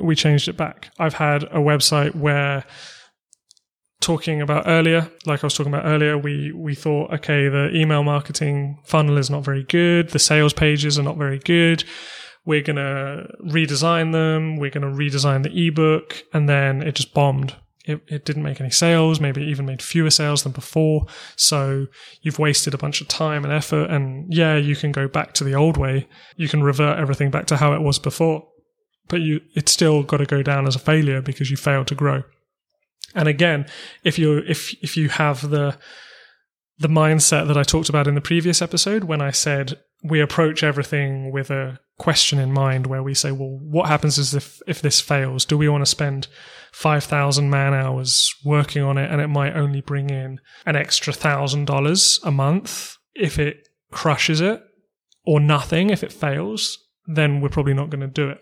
we 0.01 0.15
changed 0.15 0.49
it 0.49 0.57
back. 0.57 0.91
I've 0.99 1.15
had 1.15 1.45
a 1.45 1.59
website 1.59 2.15
where 2.15 2.65
talking 4.01 4.41
about 4.41 4.65
earlier, 4.67 5.11
like 5.27 5.43
I 5.43 5.47
was 5.47 5.55
talking 5.55 5.73
about 5.73 5.87
earlier, 5.87 6.19
we 6.19 6.53
we 6.53 6.75
thought, 6.75 7.13
okay, 7.13 7.49
the 7.49 7.71
email 7.75 8.03
marketing 8.03 8.81
funnel 8.85 9.19
is 9.19 9.31
not 9.31 9.45
very 9.45 9.65
good, 9.65 10.11
the 10.11 10.19
sales 10.19 10.53
pages 10.53 10.99
are 10.99 11.03
not 11.03 11.17
very 11.17 11.39
good. 11.39 11.85
We're 12.45 12.63
gonna 12.63 13.29
redesign 13.45 14.13
them, 14.13 14.57
we're 14.57 14.71
gonna 14.71 14.93
redesign 14.93 15.45
the 15.45 15.69
ebook, 15.69 16.25
and 16.33 16.49
then 16.49 16.83
it 16.83 16.97
just 16.97 17.15
bombed 17.15 17.57
it, 17.85 18.01
it 18.07 18.25
didn't 18.25 18.45
make 18.45 18.61
any 18.61 18.71
sales, 18.71 19.21
maybe 19.21 19.43
it 19.43 19.49
even 19.49 19.67
made 19.67 19.83
fewer 19.83 20.11
sales 20.11 20.45
than 20.45 20.53
before. 20.53 21.07
So 21.37 21.87
you've 22.21 22.39
wasted 22.39 22.75
a 22.75 22.79
bunch 22.79 23.01
of 23.01 23.09
time 23.09 23.45
and 23.45 23.53
effort. 23.53 23.91
And 23.91 24.33
yeah, 24.33 24.57
you 24.57 24.77
can 24.77 24.93
go 24.93 25.09
back 25.09 25.33
to 25.35 25.45
the 25.45 25.55
old 25.55 25.77
way. 25.77 26.09
You 26.37 26.49
can 26.49 26.63
revert 26.63 26.99
everything 26.99 27.31
back 27.31 27.47
to 27.47 27.57
how 27.57 27.73
it 27.73 27.83
was 27.83 27.99
before, 27.99 28.47
but 29.09 29.21
you, 29.21 29.41
it's 29.55 29.73
still 29.73 30.03
got 30.03 30.19
to 30.19 30.27
go 30.27 30.43
down 30.43 30.67
as 30.67 30.77
a 30.77 30.81
failure 30.81 31.21
because 31.21 31.51
you 31.51 31.57
failed 31.57 31.87
to 31.89 31.95
grow. 31.95 32.23
And 33.15 33.29
again, 33.29 33.67
if 34.05 34.19
you, 34.19 34.39
if, 34.39 34.75
if 34.83 34.97
you 34.97 35.09
have 35.11 35.51
the, 35.51 35.77
the 36.79 36.89
mindset 36.89 37.47
that 37.49 37.59
I 37.59 37.63
talked 37.63 37.89
about 37.89 38.07
in 38.07 38.15
the 38.15 38.21
previous 38.21 38.63
episode 38.63 39.05
when 39.05 39.21
I 39.21 39.31
said 39.31 39.79
we 40.03 40.21
approach 40.21 40.63
everything 40.63 41.31
with 41.31 41.51
a 41.51 41.79
question 41.99 42.39
in 42.39 42.53
mind 42.53 42.87
where 42.87 43.03
we 43.03 43.15
say, 43.15 43.31
well, 43.31 43.59
what 43.63 43.89
happens 43.89 44.19
is 44.19 44.35
if, 44.35 44.61
if 44.67 44.83
this 44.83 45.01
fails? 45.01 45.45
Do 45.45 45.57
we 45.57 45.69
want 45.69 45.83
to 45.83 45.91
spend 45.91 46.27
5,000 46.73 47.49
man 47.49 47.75
hours 47.75 48.35
working 48.45 48.83
on 48.83 48.99
it 48.99 49.11
and 49.11 49.21
it 49.21 49.29
might 49.29 49.55
only 49.55 49.81
bring 49.81 50.11
in 50.11 50.41
an 50.67 50.75
extra 50.75 51.13
thousand 51.13 51.67
dollars 51.67 52.19
a 52.25 52.33
month 52.33 52.97
if 53.15 53.39
it 53.39 53.69
crushes 53.93 54.41
it 54.41 54.63
or 55.25 55.39
nothing 55.39 55.91
if 55.91 56.03
it 56.03 56.13
fails? 56.13 56.79
Then 57.07 57.41
we're 57.41 57.49
probably 57.49 57.75
not 57.75 57.91
going 57.91 58.01
to 58.01 58.09
do 58.09 58.29
it. 58.31 58.39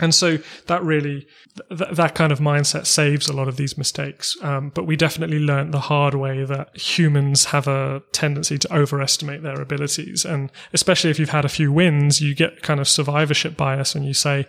And 0.00 0.14
so 0.14 0.38
that 0.66 0.82
really, 0.82 1.26
th- 1.68 1.90
that 1.92 2.14
kind 2.14 2.32
of 2.32 2.38
mindset 2.38 2.86
saves 2.86 3.28
a 3.28 3.32
lot 3.32 3.48
of 3.48 3.56
these 3.56 3.76
mistakes. 3.76 4.36
Um, 4.42 4.70
but 4.74 4.86
we 4.86 4.96
definitely 4.96 5.38
learned 5.38 5.72
the 5.72 5.80
hard 5.80 6.14
way 6.14 6.44
that 6.44 6.76
humans 6.76 7.46
have 7.46 7.68
a 7.68 8.02
tendency 8.12 8.58
to 8.58 8.74
overestimate 8.74 9.42
their 9.42 9.60
abilities. 9.60 10.24
And 10.24 10.50
especially 10.72 11.10
if 11.10 11.18
you've 11.18 11.30
had 11.30 11.44
a 11.44 11.50
few 11.50 11.72
wins, 11.72 12.20
you 12.20 12.34
get 12.34 12.62
kind 12.62 12.80
of 12.80 12.88
survivorship 12.88 13.56
bias 13.56 13.94
and 13.94 14.04
you 14.04 14.14
say, 14.14 14.46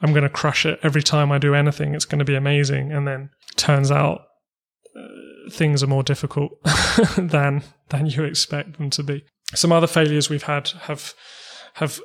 I'm 0.00 0.12
going 0.12 0.24
to 0.24 0.28
crush 0.28 0.66
it 0.66 0.78
every 0.82 1.02
time 1.02 1.32
I 1.32 1.38
do 1.38 1.54
anything. 1.54 1.94
It's 1.94 2.04
going 2.04 2.18
to 2.18 2.24
be 2.24 2.34
amazing. 2.34 2.92
And 2.92 3.06
then 3.06 3.30
turns 3.56 3.90
out 3.90 4.22
uh, 4.94 5.50
things 5.50 5.82
are 5.82 5.88
more 5.88 6.02
difficult 6.02 6.52
than, 7.16 7.62
than 7.88 8.06
you 8.06 8.24
expect 8.24 8.78
them 8.78 8.90
to 8.90 9.02
be. 9.02 9.24
Some 9.54 9.72
other 9.72 9.86
failures 9.86 10.28
we've 10.28 10.42
had 10.42 10.68
have, 10.82 11.14
have 11.74 12.00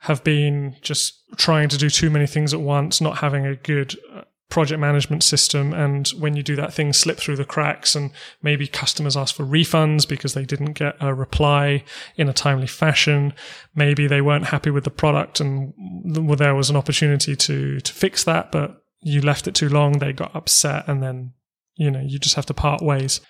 have 0.00 0.22
been 0.24 0.76
just 0.80 1.22
trying 1.36 1.68
to 1.68 1.76
do 1.76 1.90
too 1.90 2.10
many 2.10 2.26
things 2.26 2.54
at 2.54 2.60
once, 2.60 3.00
not 3.00 3.18
having 3.18 3.44
a 3.44 3.56
good 3.56 3.98
uh, 4.14 4.22
project 4.48 4.80
management 4.80 5.22
system. 5.22 5.74
And 5.74 6.08
when 6.10 6.36
you 6.36 6.42
do 6.42 6.56
that, 6.56 6.72
things 6.72 6.96
slip 6.96 7.18
through 7.18 7.36
the 7.36 7.44
cracks, 7.44 7.94
and 7.94 8.10
maybe 8.42 8.66
customers 8.66 9.16
ask 9.16 9.34
for 9.34 9.44
refunds 9.44 10.08
because 10.08 10.34
they 10.34 10.44
didn't 10.44 10.72
get 10.72 10.96
a 11.00 11.12
reply 11.12 11.84
in 12.16 12.28
a 12.28 12.32
timely 12.32 12.66
fashion. 12.66 13.34
Maybe 13.74 14.06
they 14.06 14.20
weren't 14.20 14.46
happy 14.46 14.70
with 14.70 14.84
the 14.84 14.90
product, 14.90 15.40
and 15.40 15.74
there 16.04 16.54
was 16.54 16.70
an 16.70 16.76
opportunity 16.76 17.36
to 17.36 17.80
to 17.80 17.92
fix 17.92 18.24
that, 18.24 18.52
but 18.52 18.82
you 19.00 19.20
left 19.20 19.46
it 19.46 19.54
too 19.54 19.68
long. 19.68 19.98
They 19.98 20.12
got 20.12 20.34
upset, 20.34 20.88
and 20.88 21.02
then 21.02 21.32
you 21.74 21.90
know 21.90 22.00
you 22.00 22.18
just 22.18 22.36
have 22.36 22.46
to 22.46 22.54
part 22.54 22.82
ways. 22.82 23.20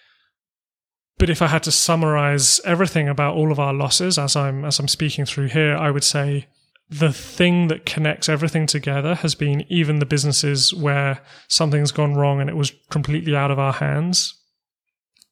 But 1.18 1.30
if 1.30 1.42
I 1.42 1.48
had 1.48 1.64
to 1.64 1.72
summarize 1.72 2.60
everything 2.64 3.08
about 3.08 3.34
all 3.34 3.50
of 3.50 3.58
our 3.58 3.74
losses 3.74 4.18
as 4.18 4.36
I'm 4.36 4.64
as 4.64 4.78
I'm 4.78 4.86
speaking 4.86 5.24
through 5.24 5.48
here, 5.48 5.74
I 5.76 5.90
would 5.90 6.04
say 6.04 6.46
the 6.90 7.12
thing 7.12 7.68
that 7.68 7.84
connects 7.84 8.28
everything 8.28 8.66
together 8.66 9.14
has 9.16 9.34
been 9.34 9.64
even 9.68 9.98
the 9.98 10.06
businesses 10.06 10.72
where 10.72 11.20
something's 11.46 11.92
gone 11.92 12.14
wrong 12.14 12.40
and 12.40 12.48
it 12.48 12.56
was 12.56 12.72
completely 12.90 13.36
out 13.36 13.50
of 13.50 13.58
our 13.58 13.74
hands 13.74 14.34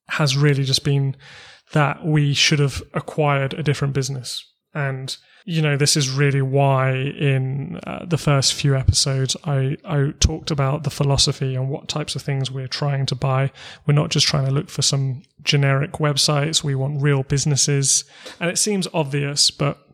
has 0.08 0.36
really 0.36 0.64
just 0.64 0.84
been 0.84 1.16
that 1.72 2.04
we 2.04 2.34
should 2.34 2.58
have 2.58 2.82
acquired 2.94 3.54
a 3.54 3.62
different 3.62 3.94
business. 3.94 4.44
And, 4.74 5.16
you 5.46 5.62
know, 5.62 5.76
this 5.76 5.96
is 5.96 6.10
really 6.10 6.42
why 6.42 6.92
in 6.92 7.80
uh, 7.86 8.04
the 8.04 8.18
first 8.18 8.52
few 8.54 8.76
episodes, 8.76 9.34
I, 9.44 9.78
I 9.84 10.12
talked 10.20 10.50
about 10.50 10.84
the 10.84 10.90
philosophy 10.90 11.54
and 11.54 11.70
what 11.70 11.88
types 11.88 12.14
of 12.14 12.22
things 12.22 12.50
we're 12.50 12.68
trying 12.68 13.06
to 13.06 13.14
buy. 13.14 13.50
We're 13.86 13.94
not 13.94 14.10
just 14.10 14.26
trying 14.26 14.44
to 14.44 14.52
look 14.52 14.68
for 14.68 14.82
some 14.82 15.22
generic 15.42 15.92
websites. 15.92 16.62
We 16.62 16.74
want 16.74 17.02
real 17.02 17.22
businesses. 17.22 18.04
And 18.38 18.50
it 18.50 18.58
seems 18.58 18.86
obvious, 18.92 19.50
but 19.50 19.85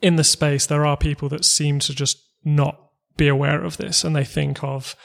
in 0.00 0.16
the 0.16 0.24
space, 0.24 0.66
there 0.66 0.86
are 0.86 0.96
people 0.96 1.28
that 1.30 1.44
seem 1.44 1.78
to 1.80 1.94
just 1.94 2.18
not 2.44 2.80
be 3.16 3.28
aware 3.28 3.64
of 3.64 3.76
this 3.76 4.04
and 4.04 4.14
they 4.14 4.24
think 4.24 4.62
of, 4.62 4.96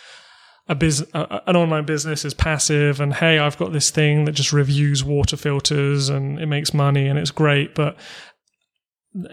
a 0.67 0.75
business, 0.75 1.09
an 1.13 1.55
online 1.55 1.85
business 1.85 2.23
is 2.23 2.33
passive 2.33 3.01
and 3.01 3.15
hey, 3.15 3.37
I've 3.37 3.57
got 3.57 3.73
this 3.73 3.89
thing 3.89 4.25
that 4.25 4.31
just 4.31 4.53
reviews 4.53 5.03
water 5.03 5.35
filters 5.35 6.09
and 6.09 6.39
it 6.39 6.45
makes 6.45 6.73
money 6.73 7.07
and 7.07 7.19
it's 7.19 7.31
great. 7.31 7.75
But 7.75 7.97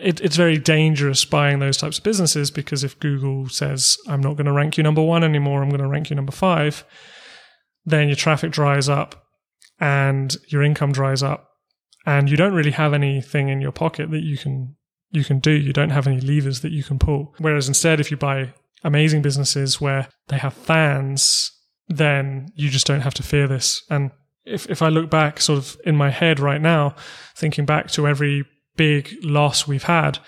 it, 0.02 0.20
it's 0.20 0.36
very 0.36 0.58
dangerous 0.58 1.24
buying 1.24 1.60
those 1.60 1.76
types 1.76 1.98
of 1.98 2.04
businesses 2.04 2.50
because 2.50 2.82
if 2.82 2.98
Google 2.98 3.48
says, 3.48 3.96
I'm 4.08 4.20
not 4.20 4.36
going 4.36 4.46
to 4.46 4.52
rank 4.52 4.76
you 4.76 4.82
number 4.82 5.02
one 5.02 5.22
anymore, 5.22 5.62
I'm 5.62 5.70
going 5.70 5.80
to 5.80 5.88
rank 5.88 6.10
you 6.10 6.16
number 6.16 6.32
five, 6.32 6.84
then 7.84 8.08
your 8.08 8.16
traffic 8.16 8.50
dries 8.50 8.88
up 8.88 9.24
and 9.78 10.36
your 10.48 10.62
income 10.62 10.90
dries 10.92 11.22
up 11.22 11.48
and 12.06 12.28
you 12.28 12.36
don't 12.36 12.54
really 12.54 12.72
have 12.72 12.92
anything 12.92 13.48
in 13.48 13.60
your 13.60 13.72
pocket 13.72 14.10
that 14.10 14.22
you 14.22 14.36
can 14.36 14.74
you 15.10 15.24
can 15.24 15.38
do. 15.38 15.50
You 15.50 15.72
don't 15.72 15.90
have 15.90 16.06
any 16.06 16.20
levers 16.20 16.60
that 16.60 16.72
you 16.72 16.82
can 16.82 16.98
pull. 16.98 17.34
Whereas 17.38 17.68
instead, 17.68 18.00
if 18.00 18.10
you 18.10 18.16
buy 18.16 18.52
amazing 18.84 19.22
businesses 19.22 19.80
where 19.80 20.08
they 20.28 20.38
have 20.38 20.54
fans, 20.54 21.52
then 21.88 22.50
you 22.54 22.68
just 22.70 22.86
don't 22.86 23.00
have 23.00 23.14
to 23.14 23.22
fear 23.22 23.46
this. 23.46 23.82
And 23.90 24.10
if, 24.44 24.68
if 24.70 24.82
I 24.82 24.88
look 24.88 25.10
back 25.10 25.40
sort 25.40 25.58
of 25.58 25.76
in 25.84 25.96
my 25.96 26.10
head 26.10 26.40
right 26.40 26.60
now, 26.60 26.94
thinking 27.36 27.66
back 27.66 27.90
to 27.92 28.06
every 28.06 28.44
big 28.76 29.14
loss 29.22 29.66
we've 29.66 29.84
had, 29.84 30.18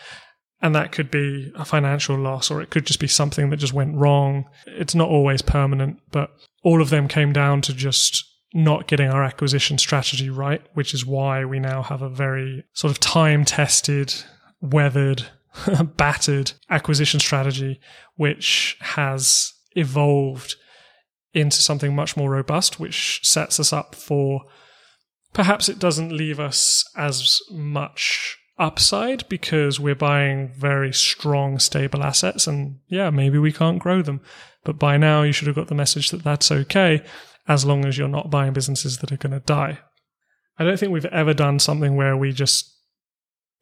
and 0.60 0.74
that 0.74 0.92
could 0.92 1.10
be 1.10 1.52
a 1.56 1.64
financial 1.64 2.16
loss 2.16 2.50
or 2.50 2.62
it 2.62 2.70
could 2.70 2.86
just 2.86 3.00
be 3.00 3.08
something 3.08 3.50
that 3.50 3.56
just 3.56 3.72
went 3.72 3.96
wrong. 3.96 4.44
It's 4.66 4.94
not 4.94 5.08
always 5.08 5.42
permanent, 5.42 5.98
but 6.12 6.30
all 6.62 6.80
of 6.80 6.90
them 6.90 7.08
came 7.08 7.32
down 7.32 7.62
to 7.62 7.74
just 7.74 8.24
not 8.54 8.86
getting 8.86 9.08
our 9.08 9.24
acquisition 9.24 9.78
strategy 9.78 10.30
right, 10.30 10.62
which 10.74 10.94
is 10.94 11.04
why 11.04 11.44
we 11.44 11.58
now 11.58 11.82
have 11.82 12.02
a 12.02 12.08
very 12.08 12.64
sort 12.74 12.90
of 12.90 13.00
time 13.00 13.44
tested, 13.44 14.14
weathered 14.62 15.26
battered 15.96 16.52
acquisition 16.70 17.20
strategy, 17.20 17.78
which 18.16 18.78
has 18.80 19.52
evolved 19.76 20.56
into 21.34 21.56
something 21.56 21.94
much 21.94 22.16
more 22.16 22.30
robust, 22.30 22.80
which 22.80 23.20
sets 23.22 23.60
us 23.60 23.72
up 23.72 23.94
for 23.94 24.42
perhaps 25.32 25.68
it 25.68 25.78
doesn't 25.78 26.12
leave 26.12 26.38
us 26.38 26.84
as 26.96 27.40
much 27.50 28.38
upside 28.58 29.28
because 29.28 29.80
we're 29.80 29.94
buying 29.94 30.52
very 30.56 30.92
strong, 30.92 31.58
stable 31.58 32.02
assets. 32.02 32.46
And 32.46 32.78
yeah, 32.88 33.10
maybe 33.10 33.38
we 33.38 33.52
can't 33.52 33.78
grow 33.78 34.02
them. 34.02 34.20
But 34.64 34.78
by 34.78 34.96
now, 34.96 35.22
you 35.22 35.32
should 35.32 35.48
have 35.48 35.56
got 35.56 35.68
the 35.68 35.74
message 35.74 36.10
that 36.10 36.22
that's 36.22 36.52
okay 36.52 37.02
as 37.48 37.64
long 37.64 37.84
as 37.84 37.98
you're 37.98 38.08
not 38.08 38.30
buying 38.30 38.52
businesses 38.52 38.98
that 38.98 39.10
are 39.10 39.16
going 39.16 39.32
to 39.32 39.40
die. 39.40 39.80
I 40.58 40.64
don't 40.64 40.78
think 40.78 40.92
we've 40.92 41.04
ever 41.06 41.34
done 41.34 41.58
something 41.58 41.96
where 41.96 42.16
we 42.16 42.32
just 42.32 42.71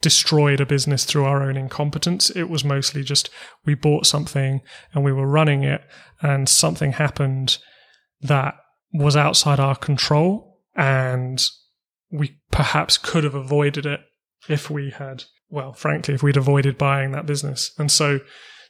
destroyed 0.03 0.61
a 0.61 0.67
business 0.67 1.05
through 1.05 1.25
our 1.25 1.43
own 1.43 1.57
incompetence. 1.57 2.31
It 2.31 2.49
was 2.49 2.65
mostly 2.65 3.03
just 3.03 3.29
we 3.65 3.75
bought 3.75 4.07
something 4.07 4.63
and 4.95 5.05
we 5.05 5.13
were 5.13 5.27
running 5.27 5.63
it, 5.63 5.83
and 6.23 6.49
something 6.49 6.93
happened 6.93 7.59
that 8.21 8.55
was 8.93 9.17
outside 9.17 9.61
our 9.61 9.77
control, 9.77 10.59
and 10.75 11.43
we 12.11 12.37
perhaps 12.51 12.99
could 12.99 13.25
have 13.25 13.35
avoided 13.35 13.87
it 13.87 14.01
if 14.49 14.71
we 14.71 14.91
had, 14.91 15.25
well, 15.49 15.73
frankly, 15.73 16.15
if 16.15 16.23
we'd 16.23 16.37
avoided 16.37 16.77
buying 16.77 17.13
that 17.13 17.27
business. 17.27 17.73
And 17.79 17.91
so 17.91 18.21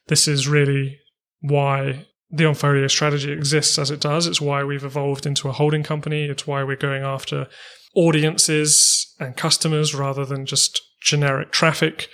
this 0.09 0.29
is 0.29 0.49
really 0.49 0.99
why 1.41 2.07
the 2.31 2.45
Onfolio 2.45 2.91
strategy 2.91 3.33
exists 3.33 3.79
as 3.79 3.91
it 3.91 4.01
does. 4.01 4.27
It's 4.27 4.41
why 4.41 4.63
we've 4.63 4.85
evolved 4.85 5.27
into 5.27 5.49
a 5.49 5.53
holding 5.53 5.83
company. 5.83 6.27
It's 6.27 6.47
why 6.47 6.63
we're 6.63 6.77
going 6.77 7.03
after 7.03 7.49
audiences 7.97 9.15
and 9.19 9.37
customers 9.37 9.95
rather 9.95 10.25
than 10.25 10.47
just 10.47 10.81
generic 11.01 11.51
traffic. 11.51 12.09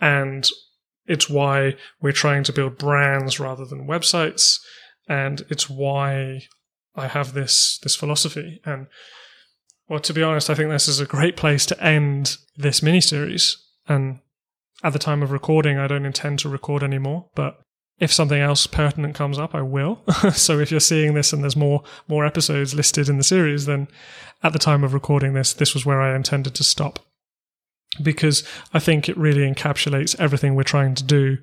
And 0.00 0.48
it's 1.06 1.28
why 1.28 1.76
we're 2.00 2.12
trying 2.12 2.44
to 2.44 2.52
build 2.52 2.78
brands 2.78 3.40
rather 3.40 3.64
than 3.64 3.88
websites. 3.88 4.58
And 5.08 5.42
it's 5.48 5.68
why 5.70 6.42
I 6.94 7.06
have 7.06 7.32
this, 7.32 7.78
this 7.82 7.96
philosophy. 7.96 8.60
And 8.64 8.86
well, 9.88 10.00
to 10.00 10.12
be 10.12 10.22
honest, 10.22 10.50
I 10.50 10.54
think 10.54 10.70
this 10.70 10.88
is 10.88 11.00
a 11.00 11.06
great 11.06 11.36
place 11.36 11.64
to 11.66 11.82
end 11.82 12.36
this 12.56 12.82
mini 12.82 13.00
series. 13.00 13.56
And 13.88 14.20
at 14.84 14.92
the 14.92 14.98
time 14.98 15.22
of 15.22 15.32
recording, 15.32 15.78
I 15.78 15.86
don't 15.86 16.04
intend 16.04 16.38
to 16.40 16.48
record 16.48 16.82
anymore, 16.82 17.30
but 17.34 17.58
if 17.98 18.12
something 18.12 18.40
else 18.40 18.66
pertinent 18.66 19.14
comes 19.14 19.38
up, 19.38 19.54
I 19.54 19.62
will. 19.62 20.02
so 20.32 20.60
if 20.60 20.70
you're 20.70 20.78
seeing 20.78 21.14
this 21.14 21.32
and 21.32 21.42
there's 21.42 21.56
more 21.56 21.82
more 22.06 22.24
episodes 22.24 22.74
listed 22.74 23.08
in 23.08 23.18
the 23.18 23.24
series, 23.24 23.66
then 23.66 23.88
at 24.42 24.52
the 24.52 24.58
time 24.58 24.84
of 24.84 24.94
recording 24.94 25.32
this, 25.32 25.52
this 25.52 25.74
was 25.74 25.84
where 25.84 26.00
I 26.00 26.14
intended 26.14 26.54
to 26.56 26.64
stop. 26.64 27.00
Because 28.02 28.46
I 28.72 28.78
think 28.78 29.08
it 29.08 29.16
really 29.16 29.50
encapsulates 29.50 30.18
everything 30.18 30.54
we're 30.54 30.62
trying 30.62 30.94
to 30.96 31.04
do, 31.04 31.38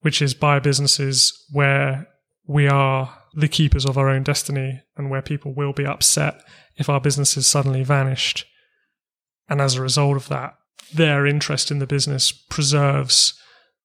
which 0.00 0.20
is 0.20 0.34
buy 0.34 0.58
businesses 0.58 1.32
where 1.52 2.08
we 2.46 2.66
are 2.68 3.14
the 3.34 3.48
keepers 3.48 3.86
of 3.86 3.96
our 3.96 4.08
own 4.08 4.22
destiny 4.22 4.82
and 4.96 5.10
where 5.10 5.22
people 5.22 5.54
will 5.54 5.72
be 5.72 5.86
upset 5.86 6.40
if 6.76 6.88
our 6.88 7.00
businesses 7.00 7.46
suddenly 7.46 7.84
vanished. 7.84 8.44
And 9.48 9.60
as 9.60 9.76
a 9.76 9.82
result 9.82 10.16
of 10.16 10.28
that, 10.28 10.54
their 10.92 11.26
interest 11.26 11.70
in 11.70 11.78
the 11.78 11.86
business 11.86 12.32
preserves 12.32 13.34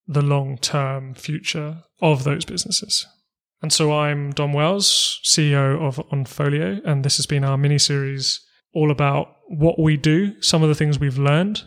the 0.07 0.21
long 0.21 0.57
term 0.57 1.13
future 1.13 1.83
of 2.01 2.23
those 2.23 2.45
businesses. 2.45 3.05
And 3.61 3.71
so 3.71 3.93
I'm 3.93 4.31
Dom 4.31 4.53
Wells, 4.53 5.21
CEO 5.23 5.81
of 5.81 5.95
Onfolio, 6.09 6.81
and 6.85 7.03
this 7.03 7.17
has 7.17 7.25
been 7.25 7.45
our 7.45 7.57
mini 7.57 7.79
series 7.79 8.41
all 8.73 8.91
about 8.91 9.35
what 9.47 9.79
we 9.79 9.97
do, 9.97 10.41
some 10.41 10.63
of 10.63 10.69
the 10.69 10.75
things 10.75 10.99
we've 10.99 11.17
learned, 11.17 11.63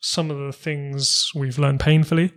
some 0.00 0.30
of 0.30 0.38
the 0.38 0.52
things 0.52 1.30
we've 1.34 1.58
learned 1.58 1.80
painfully, 1.80 2.32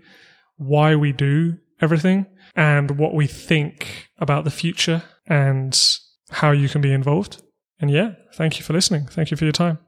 why 0.57 0.95
we 0.95 1.11
do 1.11 1.57
everything, 1.81 2.25
and 2.55 2.97
what 2.97 3.13
we 3.13 3.27
think 3.27 4.09
about 4.19 4.43
the 4.43 4.51
future 4.51 5.03
and 5.27 5.97
how 6.29 6.51
you 6.51 6.69
can 6.69 6.81
be 6.81 6.93
involved. 6.93 7.41
And 7.79 7.89
yeah, 7.91 8.13
thank 8.35 8.59
you 8.59 8.63
for 8.63 8.73
listening. 8.73 9.07
Thank 9.07 9.31
you 9.31 9.37
for 9.37 9.45
your 9.45 9.53
time. 9.53 9.79